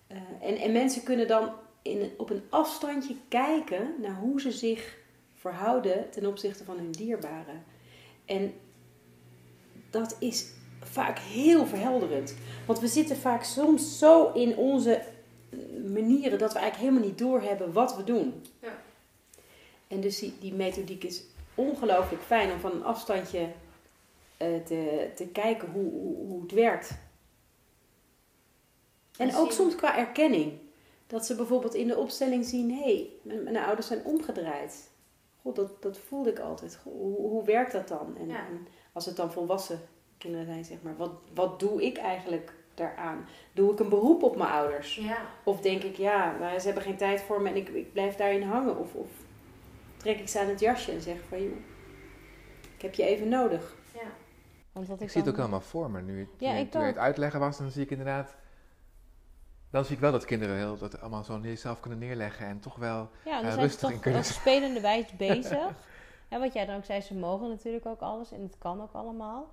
[0.08, 1.52] Eh, en, en mensen kunnen dan
[1.82, 4.98] in, op een afstandje kijken naar hoe ze zich
[5.36, 7.64] verhouden ten opzichte van hun dierbaren.
[8.26, 8.54] En
[9.90, 10.46] dat is
[10.82, 12.36] vaak heel verhelderend.
[12.66, 15.02] Want we zitten vaak soms zo in onze
[15.88, 18.44] manieren dat we eigenlijk helemaal niet doorhebben wat we doen.
[18.62, 18.82] Ja.
[19.88, 21.24] En dus die, die methodiek is
[21.56, 23.48] ongelooflijk fijn om van een afstandje
[24.38, 26.90] eh, te, te kijken hoe, hoe, hoe het werkt.
[29.18, 30.54] En En ook soms qua erkenning.
[31.08, 34.90] Dat ze bijvoorbeeld in de opstelling zien: hé, hey, mijn, mijn ouders zijn omgedraaid.
[35.42, 36.76] God, dat, dat voelde ik altijd.
[36.76, 38.16] Goh, Hoe, hoe werkt dat dan?
[38.20, 38.36] En, Ja.
[38.48, 39.80] en als het dan volwassen
[40.18, 43.26] kinderen zijn, zeg maar, wat, wat doe ik eigenlijk daaraan?
[43.54, 44.96] Doe ik een beroep op mijn ouders?
[44.96, 45.18] Ja.
[45.44, 48.44] Of denk ik, ja, ze hebben geen tijd voor me en ik, ik blijf daarin
[48.44, 48.78] hangen?
[48.78, 49.10] Of, of
[50.02, 51.58] trek ik ze aan het jasje en zeg van, joh,
[52.76, 53.76] ik heb je even nodig.
[53.94, 54.00] Ja.
[54.72, 56.02] Want wat Ik ik zie het ook helemaal voor me.
[56.02, 58.36] Nu, Ja, je, ik toen je het uitleggen was, dan zie ik inderdaad...
[59.70, 62.60] Dan zie ik wel dat kinderen heel, dat allemaal zo neer, zelf kunnen neerleggen en
[62.60, 63.10] toch wel...
[63.26, 65.70] Ja, dan eh, zijn ze rustig in toch kunnen op spelende wijze bezig.
[66.30, 68.94] ja, wat jij dan ook zei, ze mogen natuurlijk ook alles en het kan ook
[68.94, 69.52] allemaal.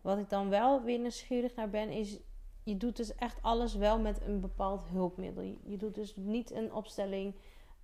[0.00, 2.18] Wat ik dan wel weer nieuwsgierig naar ben, is...
[2.62, 5.42] Je doet dus echt alles wel met een bepaald hulpmiddel.
[5.42, 7.34] Je- Je doet dus niet een opstelling,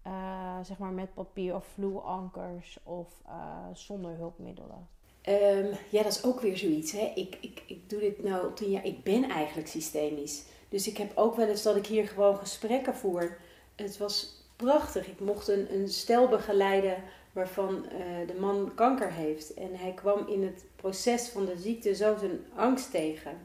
[0.02, 4.88] eh, zeg maar, met papier of vloerankers of eh, zonder hulpmiddelen.
[5.22, 6.92] Ehm, ja, dat is ook weer zoiets.
[6.92, 7.12] Hè.
[7.14, 8.84] Ik, ik, ik doe dit nou al tien jaar.
[8.84, 10.44] Ik ben eigenlijk systemisch.
[10.68, 13.36] Dus ik heb ook wel eens dat ik hier gewoon gesprekken voer.
[13.76, 15.06] Het was prachtig.
[15.06, 16.96] Ik mocht een, een stel begeleiden
[17.32, 19.54] waarvan eh, de man kanker heeft.
[19.54, 23.38] En hij kwam in het proces van de ziekte zo zijn angst tegen.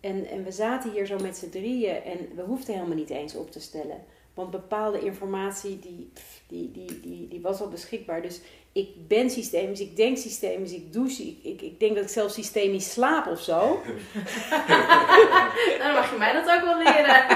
[0.00, 3.34] En, en we zaten hier zo met z'n drieën en we hoefden helemaal niet eens
[3.34, 4.04] op te stellen.
[4.34, 6.12] Want bepaalde informatie die,
[6.46, 8.22] die, die, die, die was al beschikbaar.
[8.22, 8.40] Dus
[8.72, 11.22] ik ben systemisch, ik denk systemisch, ik douche.
[11.22, 13.58] Ik, ik, ik denk dat ik zelfs systemisch slaap of zo.
[13.58, 13.78] Nou,
[15.82, 17.26] dan mag je mij dat ook wel leren.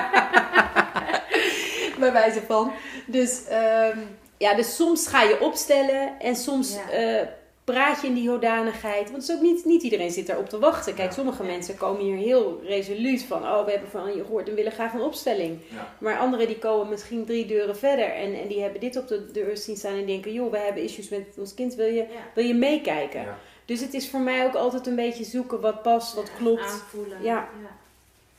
[2.01, 2.73] bij wijze van.
[3.07, 3.99] Dus, ehm,
[4.39, 6.91] ja, dus soms ga je opstellen en soms Ja.
[6.91, 7.27] eh,
[7.67, 9.11] praat je in die hoedanigheid?
[9.11, 10.95] Want het is ook niet, niet iedereen zit daarop te wachten.
[10.95, 11.15] Kijk, Ja.
[11.15, 13.43] sommige mensen komen hier heel resoluut van...
[13.43, 15.59] oh, we hebben van je gehoord en willen graag een opstelling.
[15.71, 15.95] Ja.
[15.99, 18.11] Maar anderen die komen misschien drie deuren verder...
[18.15, 20.33] en, en die hebben dit op de deur zien staan en denken...
[20.33, 22.07] joh, we hebben issues met ons kind, wil je, Ja.
[22.35, 23.21] wil je meekijken?
[23.21, 23.39] Ja.
[23.65, 26.63] Dus het is voor mij ook altijd een beetje zoeken wat past, wat klopt.
[26.63, 27.23] Aanvoelen.
[27.23, 27.49] Ja.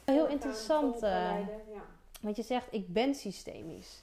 [0.05, 1.09] Heel interessant, eh,
[1.73, 1.81] Ja.
[2.21, 4.01] want je zegt ik ben systemisch.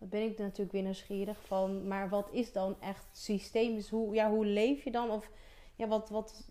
[0.00, 3.88] Dan ben ik natuurlijk weer nieuwsgierig van, maar wat is dan echt systemisch?
[3.88, 5.10] Hoe, ja, hoe leef je dan?
[5.10, 5.30] Of
[5.76, 6.48] ja, wat, wat,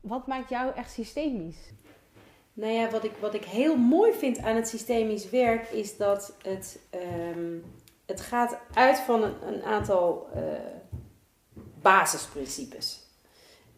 [0.00, 1.72] wat maakt jou echt systemisch?
[2.52, 6.34] Nou ja, wat ik, wat ik heel mooi vind aan het systemisch werk is dat
[6.42, 7.58] het, ehm,
[8.06, 10.42] het gaat uit van een, aantal eh,
[11.80, 13.00] basisprincipes.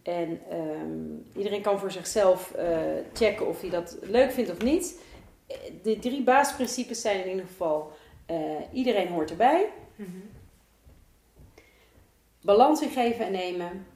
[0.02, 2.78] En ehm, iedereen kan voor zichzelf eh,
[3.12, 5.00] checken of hij dat leuk vindt of niet.
[5.46, 7.92] Eh, De drie basisprincipes zijn in ieder geval:
[8.26, 8.36] eh,
[8.72, 10.18] iedereen hoort erbij, Mhm.
[12.40, 13.86] balans in geven en nemen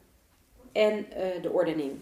[0.72, 2.00] en eh, de ordening.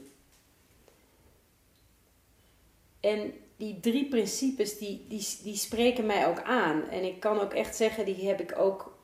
[3.00, 6.88] En die drie principes, die, die, die spreken mij ook aan.
[6.88, 8.96] En ik kan ook echt zeggen, die heb ik ook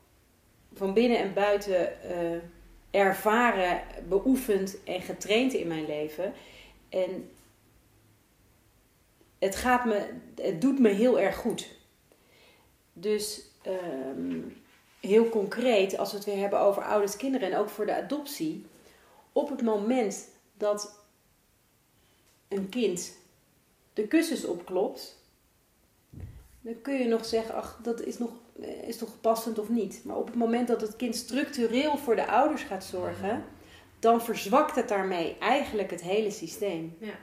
[0.75, 2.39] van binnen en buiten eh,
[2.91, 6.33] ervaren, beoefend en getraind in mijn leven.
[6.89, 7.31] En
[9.39, 10.09] het, gaat me,
[10.43, 11.74] het doet me heel erg goed.
[12.97, 14.41] Dus ehm,
[15.01, 18.67] heel concreet, als we het weer hebben over ouders, kinderen en ook voor de adoptie.
[19.33, 20.99] Op het moment dat
[22.49, 23.17] een kind
[23.93, 25.23] de kussens opklopt,
[26.61, 28.31] dan kun je nog zeggen, ach, dat is, nog,
[28.61, 30.01] eh, is toch passend of niet.
[30.05, 33.45] Maar op het moment dat het kind structureel voor de ouders gaat zorgen,
[33.99, 36.97] dan verzwakt het daarmee eigenlijk het hele systeem.
[36.99, 37.15] Ja.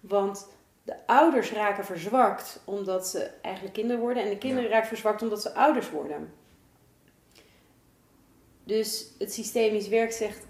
[0.00, 0.48] Want
[0.86, 4.22] de ouders raken verzwakt omdat ze eigenlijk kinderen worden.
[4.22, 6.32] En de kinderen raken verzwakt omdat ze ouders worden.
[8.64, 10.46] Dus het systemisch werk zegt...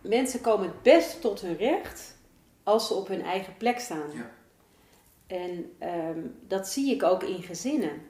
[0.00, 2.16] Mensen komen het best tot hun recht
[2.62, 4.10] als ze op hun eigen plek staan.
[4.12, 4.30] Ja.
[5.26, 8.02] En ehm, dat zie ik ook in gezinnen.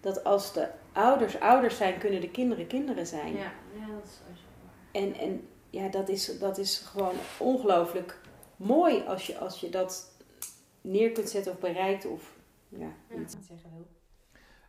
[0.00, 3.32] Dat als de ouders ouders zijn, kunnen de kinderen kinderen zijn.
[3.32, 5.02] Ja, ja, dat is sowieso waar.
[5.02, 8.20] En, en ja, dat is, dat is gewoon ongelooflijk
[8.56, 10.11] mooi als je, als je dat
[10.82, 12.36] neer kunt zetten of bereikt of
[12.68, 13.20] ja, Ja.
[13.20, 13.86] iets zeggen wil.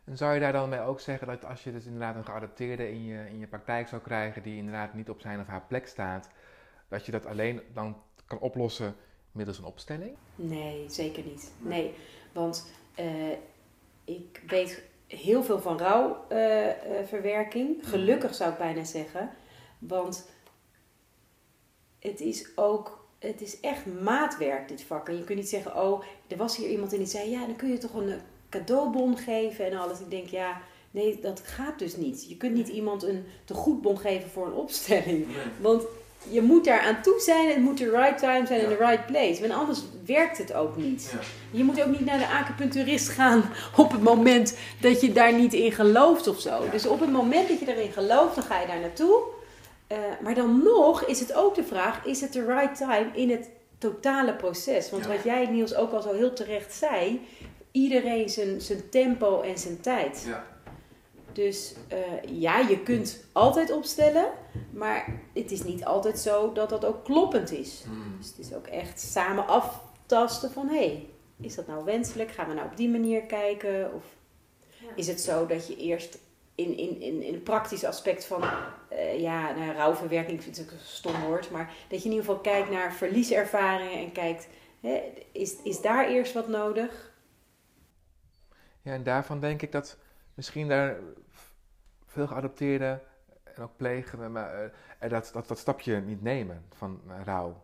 [0.04, 2.90] En zou je daar dan mee ook zeggen dat als je dus inderdaad een geadopteerde
[2.90, 5.86] in je, in je praktijk zou krijgen die inderdaad niet op zijn of haar plek
[5.86, 6.30] staat,
[6.88, 8.96] dat je dat alleen dan kan oplossen
[9.32, 10.16] middels een opstelling?
[10.34, 11.52] Nee, zeker niet.
[11.58, 11.94] Nee,
[12.32, 13.30] want eh,
[14.04, 17.88] ik weet heel veel van rouwverwerking.
[17.88, 19.30] Gelukkig zou ik bijna zeggen.
[19.78, 20.28] Want
[21.98, 25.08] het is ook, het is echt maatwerk dit vak.
[25.08, 27.56] En je kunt niet zeggen, oh, er was hier iemand en die zei, ja, dan
[27.56, 28.16] kun je toch een eh,
[28.50, 30.00] cadeaubon geven en alles.
[30.00, 30.60] Ik denk, ja,
[30.90, 32.28] nee, dat gaat dus niet.
[32.28, 35.26] Je kunt niet iemand een tegoedbon geven voor een opstelling.
[35.60, 35.82] Want
[36.28, 37.48] je moet daar aan toe zijn.
[37.48, 38.76] Het moet de right time zijn en Ja.
[38.76, 39.40] de right place.
[39.40, 41.08] Want anders werkt het ook niet.
[41.12, 41.18] Ja.
[41.58, 43.44] Je moet ook niet naar de acupuncturist gaan
[43.76, 46.64] op het moment dat je daar niet in gelooft of zo.
[46.64, 46.70] Ja.
[46.70, 49.22] Dus op het moment dat je erin gelooft, dan ga je daar naartoe.
[49.94, 53.30] Eh, maar dan nog is het ook de vraag, is het de right time in
[53.30, 54.90] het totale proces?
[54.90, 55.08] Want Ja.
[55.10, 57.20] wat jij Niels ook al zo heel terecht zei,
[57.70, 60.24] iedereen zijn, zijn tempo en zijn tijd.
[60.26, 60.46] Ja.
[61.32, 61.98] Dus eh,
[62.40, 64.26] ja, je kunt altijd opstellen,
[64.70, 67.84] maar het is niet altijd zo dat dat ook kloppend is.
[68.18, 71.06] Dus het is ook echt samen aftasten van hé, hey,
[71.40, 72.30] is dat nou wenselijk?
[72.30, 73.90] Gaan we nou op die manier kijken?
[73.94, 74.04] Of
[74.78, 74.88] Ja.
[74.96, 76.18] is het zo dat je eerst
[76.54, 78.42] in, in, in, in het praktische aspect van
[78.88, 82.26] eh, ja, nou, rouwverwerking, ik vind ook een stom woord, maar dat je in ieder
[82.26, 84.48] geval kijkt naar verlieservaringen en kijkt,
[84.80, 87.12] hè, is, is daar eerst wat nodig?
[88.82, 89.98] Ja, en daarvan denk ik dat
[90.34, 90.96] misschien daar
[92.06, 93.00] veel geadopteerden
[93.44, 97.62] en ook plegen, maar, eh, er dat, dat, dat stapje niet nemen van eh, rouw.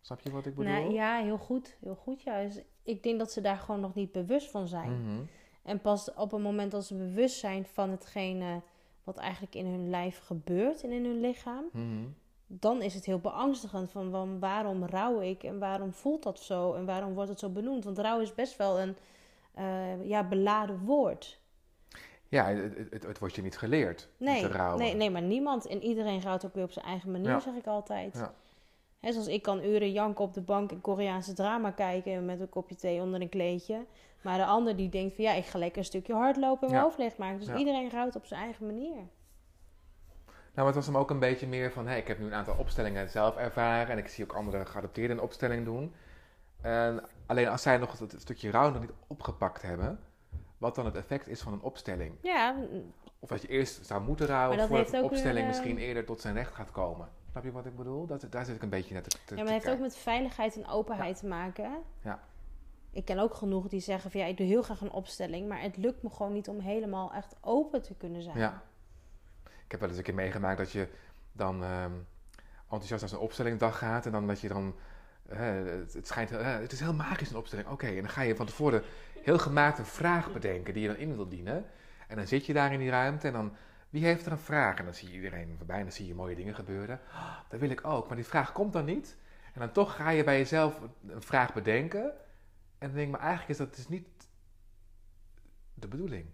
[0.00, 0.72] Snap je wat ik bedoel?
[0.72, 1.76] Nou, ja, heel goed.
[1.80, 2.64] Heel goed juist.
[2.82, 5.02] Ik denk dat ze daar gewoon nog niet bewust van zijn.
[5.02, 5.22] Mhm.
[5.62, 8.60] En pas op het moment dat ze bewust zijn van hetgene
[9.04, 12.04] wat eigenlijk in hun lijf gebeurt en in hun lichaam, Mhm.
[12.46, 16.84] dan is het heel beangstigend van, waarom rouw ik en waarom voelt dat zo en
[16.86, 17.84] waarom wordt het zo benoemd.
[17.84, 18.96] Want rouw is best wel een
[19.54, 21.38] eh, ja, beladen woord.
[22.28, 24.78] Ja, het, het, wordt je niet geleerd Nee, te rouwen.
[24.78, 27.40] nee, nee, maar niemand en iedereen rouwt ook weer op zijn eigen manier, Ja.
[27.40, 28.14] zeg ik altijd.
[28.14, 28.34] Ja.
[29.00, 32.48] Hè, zoals ik kan uren janken op de bank en Koreaanse drama kijken met een
[32.48, 33.84] kopje thee onder een kleedje.
[34.22, 36.84] Maar de ander die denkt van ja, ik ga lekker een stukje hardlopen en mijn
[36.84, 37.38] hoofd leeg maken.
[37.38, 38.94] Dus iedereen rouwt op zijn eigen manier.
[40.54, 42.34] Nou, maar het was hem ook een beetje meer van, hey, ik heb nu een
[42.34, 45.94] aantal opstellingen zelf ervaren en ik zie ook andere geadopteerden een opstelling doen.
[46.60, 50.00] En alleen als zij nog het, stukje rouw nog niet opgepakt hebben,
[50.58, 52.14] wat dan het effect is van een opstelling.
[52.22, 52.54] Ja,
[53.18, 56.04] Of dat je eerst zou moeten rouwen voordat heeft een weer, opstelling eh, misschien eerder
[56.04, 57.08] tot zijn recht gaat komen.
[57.30, 58.06] Snap je wat ik bedoel?
[58.06, 59.96] Dat, daar zit ik een beetje net te, te Ja, maar het heeft ook met
[59.96, 61.70] veiligheid en openheid te maken.
[62.02, 62.20] Ja.
[62.92, 65.60] Ik ken ook genoeg die zeggen van ja, ik doe heel graag een opstelling, maar
[65.60, 68.38] het lukt me gewoon niet om helemaal echt open te kunnen zijn.
[68.38, 68.62] Ja.
[69.44, 70.88] Ik heb wel eens een keer meegemaakt dat je
[71.32, 71.92] dan ehm,
[72.62, 74.74] enthousiast naar zo'n opstellingdag gaat en dan dat je dan.
[75.28, 77.68] het, het schijnt, eh, het is heel magisch een opstelling.
[77.68, 78.82] Oké, en dan ga je van tevoren
[79.22, 81.64] heel gemaakt een vraag bedenken die je dan in wil dienen.
[82.08, 83.52] En dan zit je daar in die ruimte en dan.
[83.90, 84.78] Wie heeft er een vraag?
[84.78, 87.00] En dan zie je iedereen voorbij en dan zie je mooie dingen gebeuren.
[87.12, 89.16] Oh, dat wil ik ook, maar die vraag komt dan niet.
[89.52, 92.12] En dan toch ga je bij jezelf een vraag bedenken.
[92.80, 94.06] En dan denk ik, maar eigenlijk is dat dus niet
[95.74, 96.26] de bedoeling.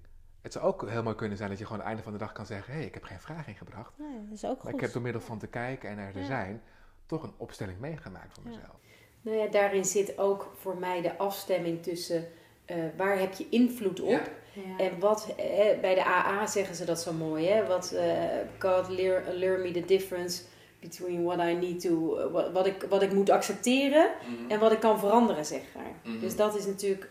[0.43, 2.25] Het zou ook heel mooi kunnen zijn dat je gewoon aan het einde van de
[2.25, 3.93] dag kan zeggen: hé, hey, ik heb geen vraag ingebracht.
[3.99, 4.75] Nee, dat is ook Maar goed.
[4.75, 6.25] ik heb door middel van te kijken en er te Ja.
[6.25, 6.63] zijn,
[7.07, 8.49] toch een opstelling meegemaakt voor Ja.
[8.49, 8.77] mezelf.
[9.21, 12.29] Nou ja, daarin zit ook voor mij de afstemming tussen
[12.65, 14.79] eh, waar heb je invloed op Ja.
[14.79, 17.67] en wat, eh, bij de AA zeggen ze dat zo mooi, hè?
[17.67, 18.25] Wat, eh,
[18.59, 20.43] God lear, learn me the difference
[20.89, 24.11] between what I need to, eh, wat, wat, ik, wat ik moet accepteren
[24.49, 25.93] en wat ik kan veranderen, zeg maar.
[26.13, 26.21] Mhm.
[26.21, 27.09] Dus dat is natuurlijk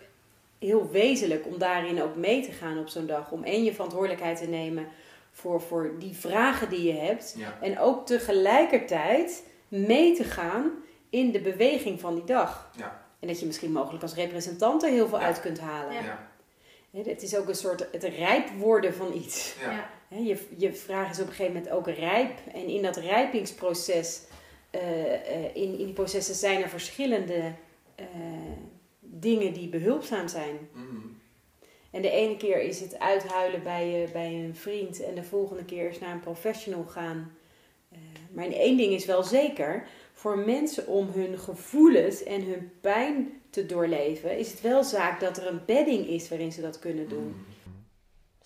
[0.59, 3.31] heel wezenlijk om daarin ook mee te gaan op zo'n dag.
[3.31, 4.87] Om één je verantwoordelijkheid te nemen
[5.31, 7.33] voor, voor die vragen die je hebt.
[7.37, 7.57] Ja.
[7.61, 10.71] En ook tegelijkertijd mee te gaan
[11.09, 12.69] in de beweging van die dag.
[12.77, 13.03] Ja.
[13.19, 15.25] En dat je misschien mogelijk als representant er heel veel Ja.
[15.25, 15.93] uit kunt halen.
[15.93, 16.27] Ja.
[16.91, 19.55] Hè, Het is ook een soort het rijp worden van iets.
[19.61, 19.89] Ja.
[20.07, 22.39] Je, je vraag is op een gegeven moment ook rijp.
[22.53, 24.21] En in dat rijpingsproces,
[24.69, 27.53] eh, eh, in, in die processen zijn er verschillende
[27.95, 28.05] eh,
[28.99, 30.57] dingen die behulpzaam zijn.
[31.95, 35.65] En de ene keer is het uithuilen bij, eh, bij een vriend en de volgende
[35.65, 37.31] keer is naar een professional gaan.
[38.31, 43.65] Maar één ding is wel zeker, voor mensen om hun gevoelens en hun pijn te
[43.65, 47.45] doorleven, is het wel zaak dat er een bedding is waarin ze dat kunnen doen.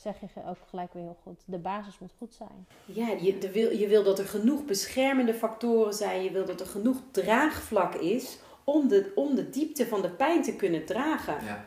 [0.01, 1.41] Zeg je ook gelijk weer heel goed.
[1.45, 2.67] De basis moet goed zijn.
[2.85, 6.23] Ja, je, de wil, je wil dat er genoeg beschermende factoren zijn.
[6.23, 10.43] Je wil dat er genoeg draagvlak is om de, om de diepte van de pijn
[10.43, 11.45] te kunnen dragen.
[11.45, 11.65] Ja.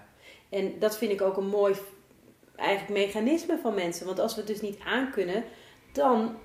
[0.49, 1.75] En dat vind ik ook een mooi
[2.57, 4.07] eigenlijk mechanisme van mensen.
[4.07, 5.45] Want als we het dus niet aankunnen,
[5.93, 6.37] dan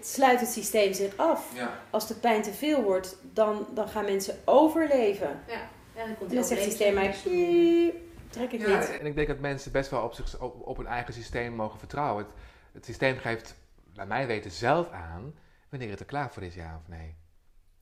[0.00, 1.56] sluit het systeem zich af.
[1.56, 1.80] Ja.
[1.90, 5.40] Als de pijn te veel wordt, dan, dan gaan mensen overleven.
[5.48, 8.98] Ja, dan komt En dan zegt het systeem eigenlijk, "Piep, trek ik Ja, niet.
[8.98, 11.78] en ik denk dat mensen best wel op, zich, op, op hun eigen systeem mogen
[11.78, 12.24] vertrouwen.
[12.24, 12.34] Het,
[12.72, 13.54] het systeem geeft,
[13.94, 15.34] bij mij weten, zelf aan
[15.68, 17.16] wanneer het er klaar voor is, ja of nee.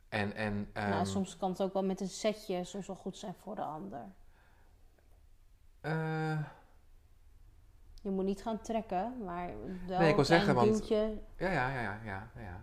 [0.08, 3.16] En, en, nou, ehm, soms kan het ook wel met een setje soms wel goed
[3.16, 4.04] zijn voor de ander.
[5.80, 6.38] eh,
[8.02, 9.50] Je moet niet gaan trekken, maar
[9.86, 11.18] wel Nee, ik wil zeggen, want- duwtje.
[11.36, 12.62] ja, ja, ja, ja, ja, ja.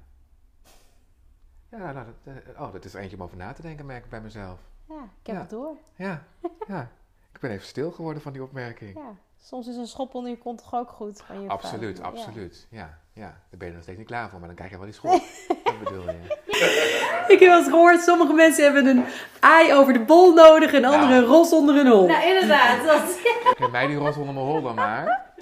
[1.70, 4.10] Ja, nou, dat, eh, oh, dat is eentje om over na te denken, merk ik
[4.10, 4.60] bij mezelf.
[4.88, 5.42] Ja, ik heb Ja.
[5.42, 5.78] het door.
[5.96, 6.24] Ja,
[6.68, 6.92] ja.
[7.38, 8.96] Ik ben even stil geworden van die opmerking.
[8.96, 9.16] Ja.
[9.42, 12.12] Soms is een schop onder je kont toch ook goed van je Absoluut, vrouw.
[12.14, 12.18] Ja.
[12.18, 12.68] absoluut.
[12.70, 12.98] Ja.
[13.14, 14.96] ja, daar ben je nog steeds niet klaar voor, maar dan krijg je wel die
[14.96, 15.22] schop.
[15.64, 16.38] Wat bedoel je?
[17.34, 19.06] Ik heb wel eens gehoord, sommige mensen hebben een
[19.40, 21.22] ei over de bol nodig en anderen Nou.
[21.24, 22.08] een ros onder hun hol.
[22.08, 22.86] Nou, inderdaad.
[22.88, 23.20] Dat...
[23.58, 25.34] Geef mij die ros onder mijn hol dan maar.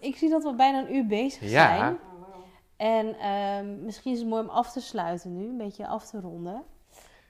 [0.00, 1.76] Ik zie dat we bijna een uur bezig Ja.
[1.76, 1.98] zijn.
[2.76, 6.20] En ehm, misschien is het mooi om af te sluiten nu, een beetje af te
[6.20, 6.62] ronden.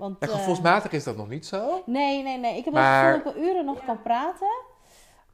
[0.00, 1.82] Want, Ja, eh, gevoelsmatig is dat nog niet zo.
[1.86, 2.56] Nee, nee, nee.
[2.56, 4.48] Ik heb Maar- het gevoel dat ik wel uren nog kan praten.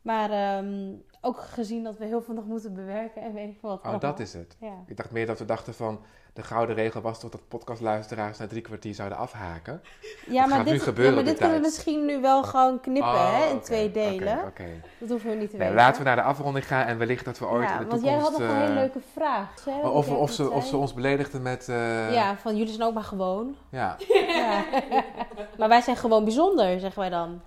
[0.03, 3.83] Maar ehm, ook gezien dat we heel veel nog moeten bewerken en weet ik wat.
[3.85, 4.57] Oh, dat is het.
[4.61, 4.73] Ja.
[4.87, 6.01] Ik dacht meer dat we dachten van...
[6.33, 9.83] De gouden regel was toch dat podcastluisteraars na drie kwartier zouden afhaken?
[10.27, 13.11] Ja, maar nu dit, gebeuren ja, maar dit kunnen we misschien nu wel gewoon knippen
[13.13, 14.45] Oh, hè, in twee delen.
[14.47, 14.65] Oké.
[14.99, 15.83] Dat hoeven we niet te Nee, weten.
[15.83, 18.03] laten we naar de afronding gaan en wellicht dat we ooit ja, in de want
[18.03, 18.05] toekomst...
[18.15, 19.67] jij had nog een eh, hele leuke vraag.
[19.83, 21.69] Of, of, ze, of ze ons beledigden met...
[21.69, 23.57] eh, Ja, van jullie zijn ook maar gewoon.
[23.71, 23.97] ja.
[24.27, 24.65] Ja.
[25.59, 27.41] maar wij zijn gewoon bijzonder, zeggen wij dan.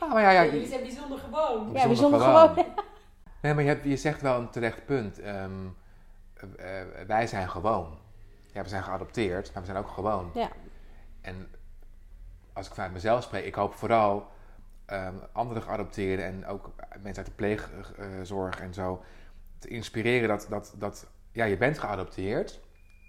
[0.00, 1.70] Ah, maar ja, ja, Jullie zijn bijzonder gewoon.
[1.72, 2.54] Ja, bijzonder gewoon.
[3.42, 5.20] Nee, maar je, hebt, je zegt wel een terecht punt.
[5.20, 5.50] Ehm,
[6.34, 7.98] eh, eh, wij zijn gewoon.
[8.52, 10.30] Ja, we zijn geadopteerd, maar we zijn ook gewoon.
[10.34, 10.48] Ja.
[11.20, 11.48] En
[12.52, 14.26] als ik vanuit mezelf spreek, ik hoop vooral
[14.86, 16.70] ehm, andere geadopteerden en ook
[17.02, 19.02] mensen uit de pleegzorg en zo
[19.58, 22.60] te inspireren dat, dat, dat ja, je bent geadopteerd.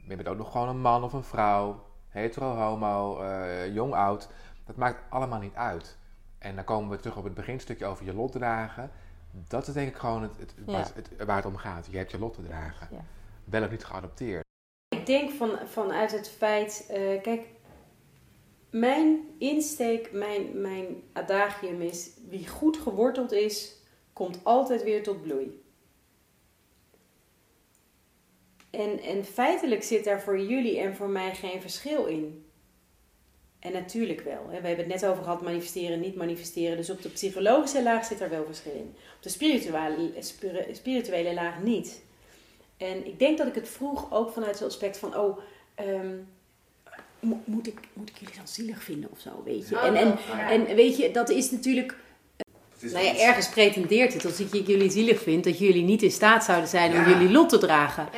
[0.01, 3.93] Maar je bent ook nog gewoon een man of een vrouw, hetero, homo, eh, jong,
[3.93, 4.29] oud.
[4.65, 5.97] Dat maakt allemaal niet uit.
[6.41, 8.91] En dan komen we terug op het beginstukje over je lot dragen.
[9.47, 10.71] Dat is denk ik gewoon het, het, Ja.
[10.71, 11.87] waar, het, waar het om gaat.
[11.91, 12.87] Je hebt je lot te dragen.
[12.91, 13.05] Ja.
[13.43, 14.43] Wel of niet geadopteerd.
[14.95, 17.47] Ik denk van, vanuit het feit, eh, kijk,
[18.69, 23.75] mijn insteek, mijn, mijn adagium is, wie goed geworteld is,
[24.13, 25.63] komt altijd weer tot bloei.
[28.69, 32.45] En, en feitelijk zit daar voor jullie en voor mij geen verschil in.
[33.61, 34.47] En natuurlijk wel.
[34.49, 34.61] Hè.
[34.61, 36.77] We hebben het net over gehad, manifesteren, niet manifesteren.
[36.77, 38.95] Dus op de psychologische laag zit er wel verschil in.
[39.15, 42.01] Op de spirituele, spiri- spirituele laag niet.
[42.77, 45.39] En ik denk dat ik het vroeg ook vanuit zo'n aspect van, oh,
[45.75, 46.15] ehm,
[47.19, 49.79] mo- moet, ik, moet ik jullie dan zielig vinden of zo, weet je?
[49.79, 50.17] En, en,
[50.67, 51.95] en weet je, dat is natuurlijk
[52.79, 56.43] nou ja, ergens pretendeert het, als ik jullie zielig vind, dat jullie niet in staat
[56.43, 58.09] zouden zijn om jullie lot te dragen.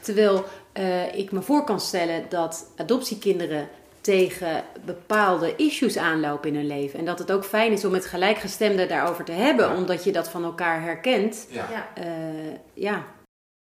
[0.00, 3.68] Terwijl eh, ik me voor kan stellen dat adoptiekinderen
[4.06, 6.98] tegen bepaalde issues aanlopen in hun leven.
[6.98, 10.28] En dat het ook fijn is om met gelijkgestemden daarover te hebben, omdat je dat
[10.28, 11.46] van elkaar herkent.
[11.50, 11.66] Ja.
[11.70, 12.02] Ja.
[12.02, 13.04] Eh, ja.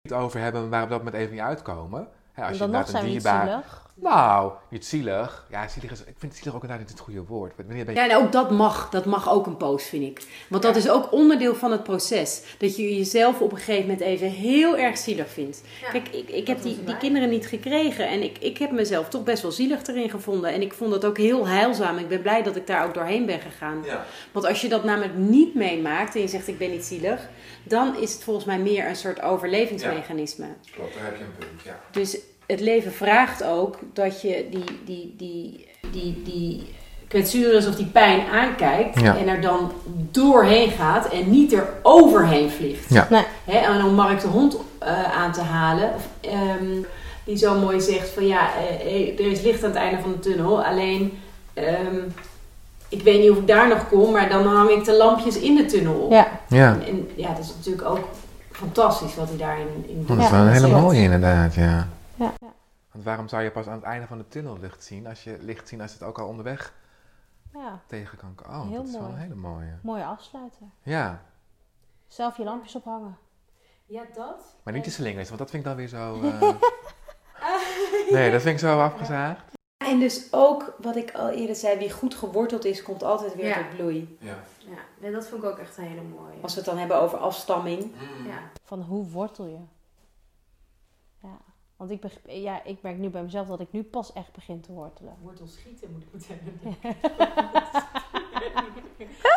[0.02, 2.08] Het over hebben waar we dat met even niet uitkomen.
[2.32, 3.64] Hè, als En je dan nog inderdaad zijn we een niet dierbaar...
[3.96, 5.46] Nou, niet zielig.
[5.50, 7.52] Ja, zielig is, ik vind zielig ook inderdaad niet het goede woord.
[7.56, 8.00] Wanneer ben je...
[8.00, 8.90] Ja, en ook dat mag.
[8.90, 10.26] Dat mag ook een post, vind ik.
[10.48, 12.42] Want dat is ook onderdeel van het proces.
[12.58, 15.62] Dat je jezelf op een gegeven moment even heel erg zielig vindt.
[15.80, 15.90] Ja.
[15.90, 18.08] Kijk, ik, ik heb die, die kinderen niet gekregen.
[18.08, 20.52] En ik, ik heb mezelf toch best wel zielig erin gevonden.
[20.52, 21.98] En ik vond dat ook heel heilzaam.
[21.98, 23.82] Ik ben blij dat ik daar ook doorheen ben gegaan.
[23.84, 24.04] Ja.
[24.32, 27.28] Want als je dat namelijk niet meemaakt en je zegt ik ben niet zielig...
[27.62, 30.46] dan is het volgens mij meer een soort overlevingsmechanisme.
[30.72, 31.80] Klopt, daar heb je een punt, ja.
[31.90, 36.74] Dus het leven vraagt ook dat je die, die, die, die, die
[37.08, 39.16] kwetsures of die pijn aankijkt Ja.
[39.16, 39.72] en er dan
[40.10, 42.88] doorheen gaat en niet er overheen vliegt.
[42.90, 43.06] Ja.
[43.10, 43.22] Nee.
[43.44, 45.90] Hè, en om Mark de Hond eh, aan te halen,
[46.20, 46.82] ehm,
[47.24, 50.12] die zo mooi zegt van ja, eh, eh, er is licht aan het einde van
[50.12, 51.18] de tunnel, alleen
[51.54, 51.96] ehm,
[52.88, 55.54] ik weet niet of ik daar nog kom, maar dan hang ik de lampjes in
[55.56, 56.12] de tunnel op.
[56.12, 58.04] Ja, Ja, En, en ja, dat is natuurlijk ook
[58.50, 60.08] fantastisch wat hij daarin in doet.
[60.08, 61.88] dat is wel een hele mooie inderdaad, ja.
[62.14, 62.32] Ja.
[62.92, 65.36] Want waarom zou je pas aan het einde van de tunnel licht zien, als je
[65.40, 66.74] licht zien als het ook al onderweg
[67.52, 67.80] ja.
[67.86, 68.60] tegen kan komen?
[68.60, 69.12] Oh, Heel dat is wel mooi.
[69.12, 69.78] een hele mooie.
[69.82, 70.66] mooie afsluiter.
[70.82, 71.22] Ja,
[72.06, 73.16] Zelf je lampjes ophangen.
[73.86, 74.56] Ja, dat.
[74.62, 76.20] maar niet de slingers, want dat vind ik dan weer zo...
[76.22, 76.54] eh,
[78.10, 79.42] Nee, dat vind ik zo afgezaagd.
[79.84, 83.46] En dus ook, wat ik al eerder zei, wie goed geworteld is, komt altijd weer
[83.46, 83.56] Ja.
[83.56, 84.16] tot bloei.
[84.20, 84.36] Ja.
[84.58, 86.40] Ja, nee, dat vond ik ook echt een hele mooie.
[86.42, 87.92] Als we het dan hebben over afstamming.
[88.26, 88.38] Ja.
[88.64, 89.58] Van hoe wortel je?
[91.76, 94.72] Want ik, ja, ik merk nu bij mezelf dat ik nu pas echt begin te
[94.72, 95.14] wortelen.
[95.22, 96.38] Wortel schieten moet ik meteen.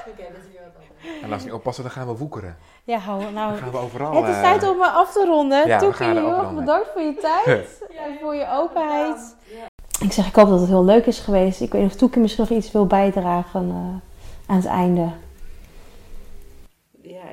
[0.08, 1.22] Oké, dat is wat.
[1.22, 2.58] En als we niet oppassen, dan gaan we woekeren.
[2.84, 4.24] Ja, hou, nou, Dan gaan we overal...
[4.24, 5.68] het is eh, tijd om me af te ronden.
[5.68, 7.16] Ja, Toekie, gaan heel erg bedankt voor je
[7.46, 9.36] tijd en voor je openheid.
[9.44, 9.66] Ja.
[10.00, 11.62] Ik zeg, ik hoop dat het heel leuk is geweest.
[11.62, 15.12] Ik weet niet of Toekie misschien nog iets wil bijdragen eh, aan het einde.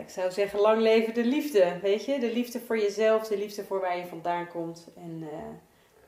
[0.05, 1.79] Ik zou zeggen, lang leven de liefde.
[1.83, 4.89] Weet je, de liefde voor jezelf, de liefde voor waar je vandaan komt.
[4.97, 5.39] En eh,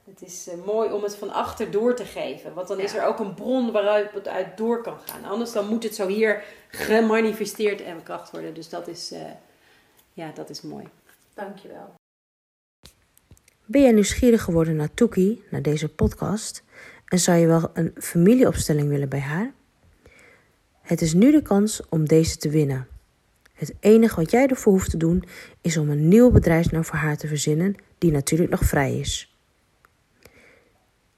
[0.05, 2.55] het is eh, mooi om het van achter door te geven.
[2.55, 5.25] Want dan is er ook een bron waaruit het uit door kan gaan.
[5.25, 8.55] Anders dan moet het zo hier gemanifesteerd en kracht worden.
[8.55, 9.21] Dus dat is, eh,
[10.13, 10.85] ja, dat is mooi.
[11.35, 11.95] Dankjewel.
[13.65, 16.63] Ben jij nieuwsgierig geworden naar Toekie, naar deze podcast?
[17.07, 19.53] En zou je wel een familieopstelling willen bij haar?
[20.81, 22.89] Het is nu de kans om deze te winnen.
[23.57, 25.25] Het enige wat jij ervoor hoeft te doen
[25.61, 29.37] is om een nieuwe bedrijfsnaam voor haar te verzinnen, die natuurlijk nog vrij is.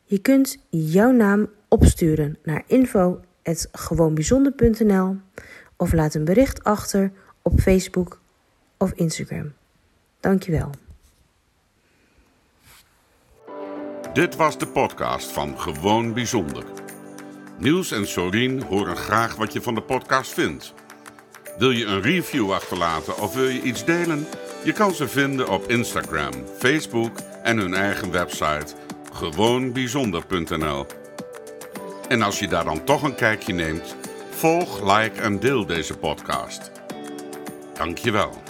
[0.04, 5.16] Je kunt jouw naam opsturen naar info@gewoonbijzonder.nl
[5.76, 7.12] of laat een bericht achter
[7.42, 8.20] op Facebook
[8.76, 9.52] of Instagram.
[10.20, 10.70] Dankjewel.
[14.12, 16.64] Dit was de podcast van Gewoon Bijzonder.
[17.58, 20.74] Niels en Sorien horen graag wat je van de podcast vindt.
[21.58, 24.26] Wil je een review achterlaten of wil je iets delen?
[24.64, 28.66] Je kan ze vinden op Instagram, Facebook en hun eigen website
[29.12, 30.86] gewoonbijzonder.nl.
[32.08, 33.96] En als je daar dan toch een kijkje neemt,
[34.30, 36.70] volg, like en deel deze podcast.
[37.74, 38.47] Dankjewel.